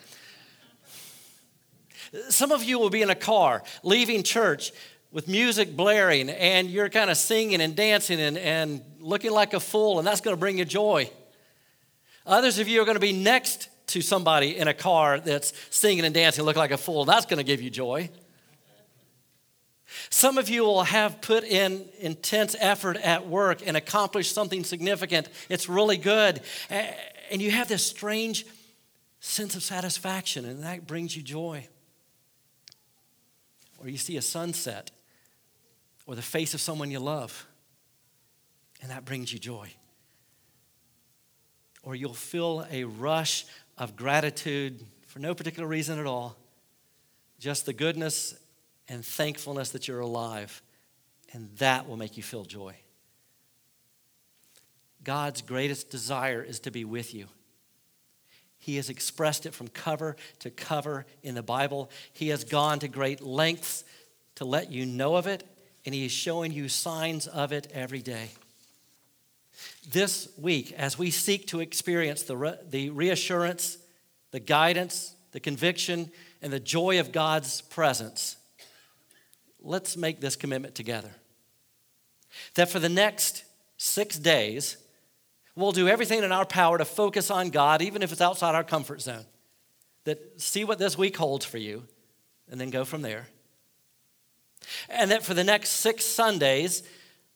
Some 2.31 2.53
of 2.53 2.65
you 2.65 2.79
will 2.79 2.91
be 2.91 3.03
in 3.03 3.11
a 3.11 3.15
car 3.15 3.63
leaving 3.83 4.23
church 4.23 4.73
with 5.11 5.29
music 5.29 5.77
blaring 5.77 6.31
and 6.31 6.69
you're 6.69 6.89
kind 6.89 7.11
of 7.11 7.17
singing 7.17 7.61
and 7.61 7.77
dancing 7.77 8.21
and, 8.21 8.37
and 8.39 8.83
looking 9.01 9.31
like 9.31 9.55
a 9.55 9.61
fool, 9.61 9.99
and 9.99 10.07
that's 10.07 10.21
going 10.21 10.37
to 10.37 10.41
bring 10.41 10.59
you 10.59 10.65
joy. 10.65 11.11
Others 12.27 12.59
of 12.59 12.69
you 12.69 12.83
are 12.83 12.85
going 12.85 12.97
to 12.97 13.01
be 13.01 13.13
next 13.13 13.69
to 13.89 14.03
somebody 14.03 14.57
in 14.57 14.69
a 14.69 14.75
car 14.75 15.19
that's 15.19 15.53
singing 15.71 16.05
and 16.05 16.15
dancing, 16.15 16.45
look 16.45 16.57
like 16.57 16.71
a 16.71 16.77
fool. 16.77 17.03
and 17.03 17.09
That's 17.09 17.25
going 17.25 17.39
to 17.39 17.45
give 17.45 17.63
you 17.63 17.71
joy. 17.71 18.11
Some 20.11 20.39
of 20.39 20.49
you 20.49 20.65
will 20.65 20.85
have 20.85 21.21
put 21.21 21.45
in 21.45 21.89
intense 21.99 22.55
effort 22.59 22.97
at 22.99 23.27
work 23.27 23.67
and 23.67 23.77
accomplished 23.77 24.35
something 24.35 24.65
significant. 24.65 25.29
It's 25.49 25.69
really 25.69 25.97
good. 25.97 26.41
And 26.69 27.41
you 27.41 27.51
have 27.51 27.69
this 27.69 27.85
strange 27.85 28.45
sense 29.21 29.57
of 29.57 29.63
satisfaction, 29.63 30.45
and 30.45 30.63
that 30.63 30.87
brings 30.87 31.17
you 31.17 31.23
joy. 31.23 31.67
Or 33.79 33.89
you 33.89 33.97
see 33.97 34.17
a 34.17 34.23
sunset 34.23 34.91
or 36.07 36.15
the 36.15 36.23
face 36.23 36.55
of 36.55 36.61
someone 36.61 36.91
you 36.91 37.01
love, 37.01 37.47
and 38.83 38.91
that 38.91 39.05
brings 39.05 39.33
you 39.33 39.39
joy. 39.39 39.71
Or 41.83 41.95
you'll 41.95 42.15
feel 42.15 42.67
a 42.71 42.85
rush 42.85 43.47
of 43.77 43.97
gratitude 43.97 44.85
for 45.07 45.19
no 45.19 45.35
particular 45.35 45.69
reason 45.69 45.99
at 45.99 46.07
all, 46.07 46.37
just 47.39 47.67
the 47.67 47.73
goodness 47.73 48.35
and 48.89 49.05
thankfulness 49.05 49.71
that 49.71 49.89
you're 49.89 50.01
alive, 50.01 50.63
and 51.33 51.51
that 51.59 51.89
will 51.89 51.97
make 51.97 52.17
you 52.17 52.23
feel 52.23 52.45
joy. 52.45 52.75
God's 55.05 55.43
greatest 55.43 55.91
desire 55.91 56.43
is 56.43 56.61
to 56.61 56.71
be 56.71 56.85
with 56.85 57.15
you. 57.15 57.27
He 58.59 58.77
has 58.77 58.91
expressed 58.91 59.47
it 59.47 59.55
from 59.55 59.69
cover 59.69 60.17
to 60.41 60.51
cover 60.51 61.07
in 61.23 61.35
the 61.35 61.43
Bible. 61.43 61.91
He 62.13 62.29
has 62.29 62.45
gone 62.45 62.81
to 62.81 62.89
great 62.89 63.21
lengths 63.21 63.85
to 64.35 64.45
let 64.45 64.71
you 64.71 64.85
know 64.85 65.17
of 65.17 65.27
it 65.27 65.45
and 65.89 65.95
He 65.95 66.05
is 66.05 66.13
showing 66.13 66.53
you 66.53 66.69
signs 66.69 67.27
of 67.27 67.53
it 67.53 67.69
every 67.73 68.03
day. 68.03 68.29
This 69.91 70.29
week, 70.37 70.73
as 70.73 70.99
we 70.99 71.11
seek 71.11 71.47
to 71.47 71.61
experience 71.61 72.25
the, 72.25 72.37
re- 72.37 72.59
the 72.69 72.91
reassurance, 72.91 73.79
the 74.31 74.39
guidance, 74.39 75.15
the 75.33 75.41
conviction, 75.41 76.11
and 76.43 76.53
the 76.53 76.61
joy 76.61 77.01
of 77.01 77.11
God's 77.11 77.63
presence, 77.63 78.37
let's 79.61 79.97
make 79.97 80.21
this 80.21 80.37
commitment 80.37 80.75
together. 80.75 81.11
That 82.55 82.69
for 82.69 82.79
the 82.79 82.89
next 82.89 83.45
six 83.77 84.19
days, 84.19 84.77
we'll 85.55 85.73
do 85.73 85.89
everything 85.89 86.23
in 86.23 86.33
our 86.33 86.45
power 86.45 86.79
to 86.79 86.85
focus 86.85 87.31
on 87.31 87.51
God, 87.51 87.83
even 87.83 88.03
if 88.03 88.13
it's 88.13 88.21
outside 88.21 88.55
our 88.55 88.65
comfort 88.65 89.01
zone. 89.01 89.25
That 90.05 90.41
see 90.41 90.65
what 90.65 90.79
this 90.79 90.97
week 90.97 91.17
holds 91.17 91.45
for 91.45 91.59
you, 91.59 91.85
and 92.51 92.61
then 92.61 92.71
go 92.71 92.85
from 92.85 93.03
there. 93.03 93.29
And 94.89 95.11
that 95.11 95.23
for 95.23 95.35
the 95.35 95.45
next 95.45 95.71
six 95.71 96.05
Sundays 96.05 96.83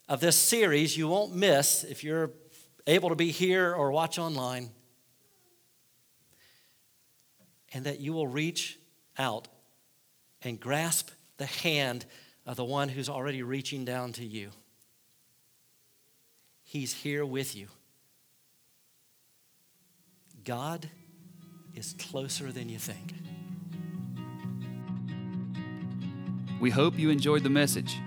of 0.09 0.21
this 0.21 0.37
series, 0.37 0.97
you 0.97 1.09
won't 1.09 1.35
miss 1.35 1.85
if 1.85 2.05
you're 2.05 2.31
able 2.87 3.09
to 3.09 3.15
be 3.15 3.31
here 3.31 3.75
or 3.75 3.91
watch 3.93 4.19
online. 4.19 4.71
And 7.75 7.85
that 7.85 8.01
you 8.01 8.13
will 8.13 8.27
reach 8.27 8.79
out 9.19 9.49
and 10.43 10.61
grasp 10.61 11.11
the 11.39 11.47
hand 11.47 12.07
of 12.47 12.57
the 12.57 12.65
one 12.65 12.89
who's 12.89 13.09
already 13.09 13.43
reaching 13.43 13.85
down 13.85 14.13
to 14.15 14.25
you. 14.25 14.51
He's 16.63 16.93
here 16.93 17.25
with 17.25 17.55
you. 17.55 17.69
God 20.45 20.89
is 21.75 21.95
closer 21.99 22.51
than 22.51 22.69
you 22.69 22.79
think. 22.79 23.15
We 26.61 26.71
hope 26.71 26.99
you 26.99 27.11
enjoyed 27.11 27.43
the 27.43 27.51
message. 27.51 27.99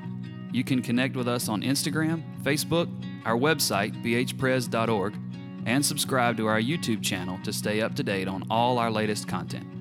You 0.52 0.64
can 0.64 0.82
connect 0.82 1.16
with 1.16 1.28
us 1.28 1.50
on 1.50 1.62
Instagram, 1.62 2.24
Facebook, 2.42 2.88
our 3.26 3.36
website, 3.36 4.02
bhpres.org, 4.04 5.14
and 5.66 5.86
subscribe 5.86 6.38
to 6.38 6.48
our 6.48 6.62
YouTube 6.62 7.04
channel 7.04 7.38
to 7.44 7.52
stay 7.52 7.82
up 7.82 7.96
to 7.96 8.04
date 8.04 8.28
on 8.28 8.46
all 8.50 8.78
our 8.78 8.90
latest 8.90 9.28
content. 9.28 9.75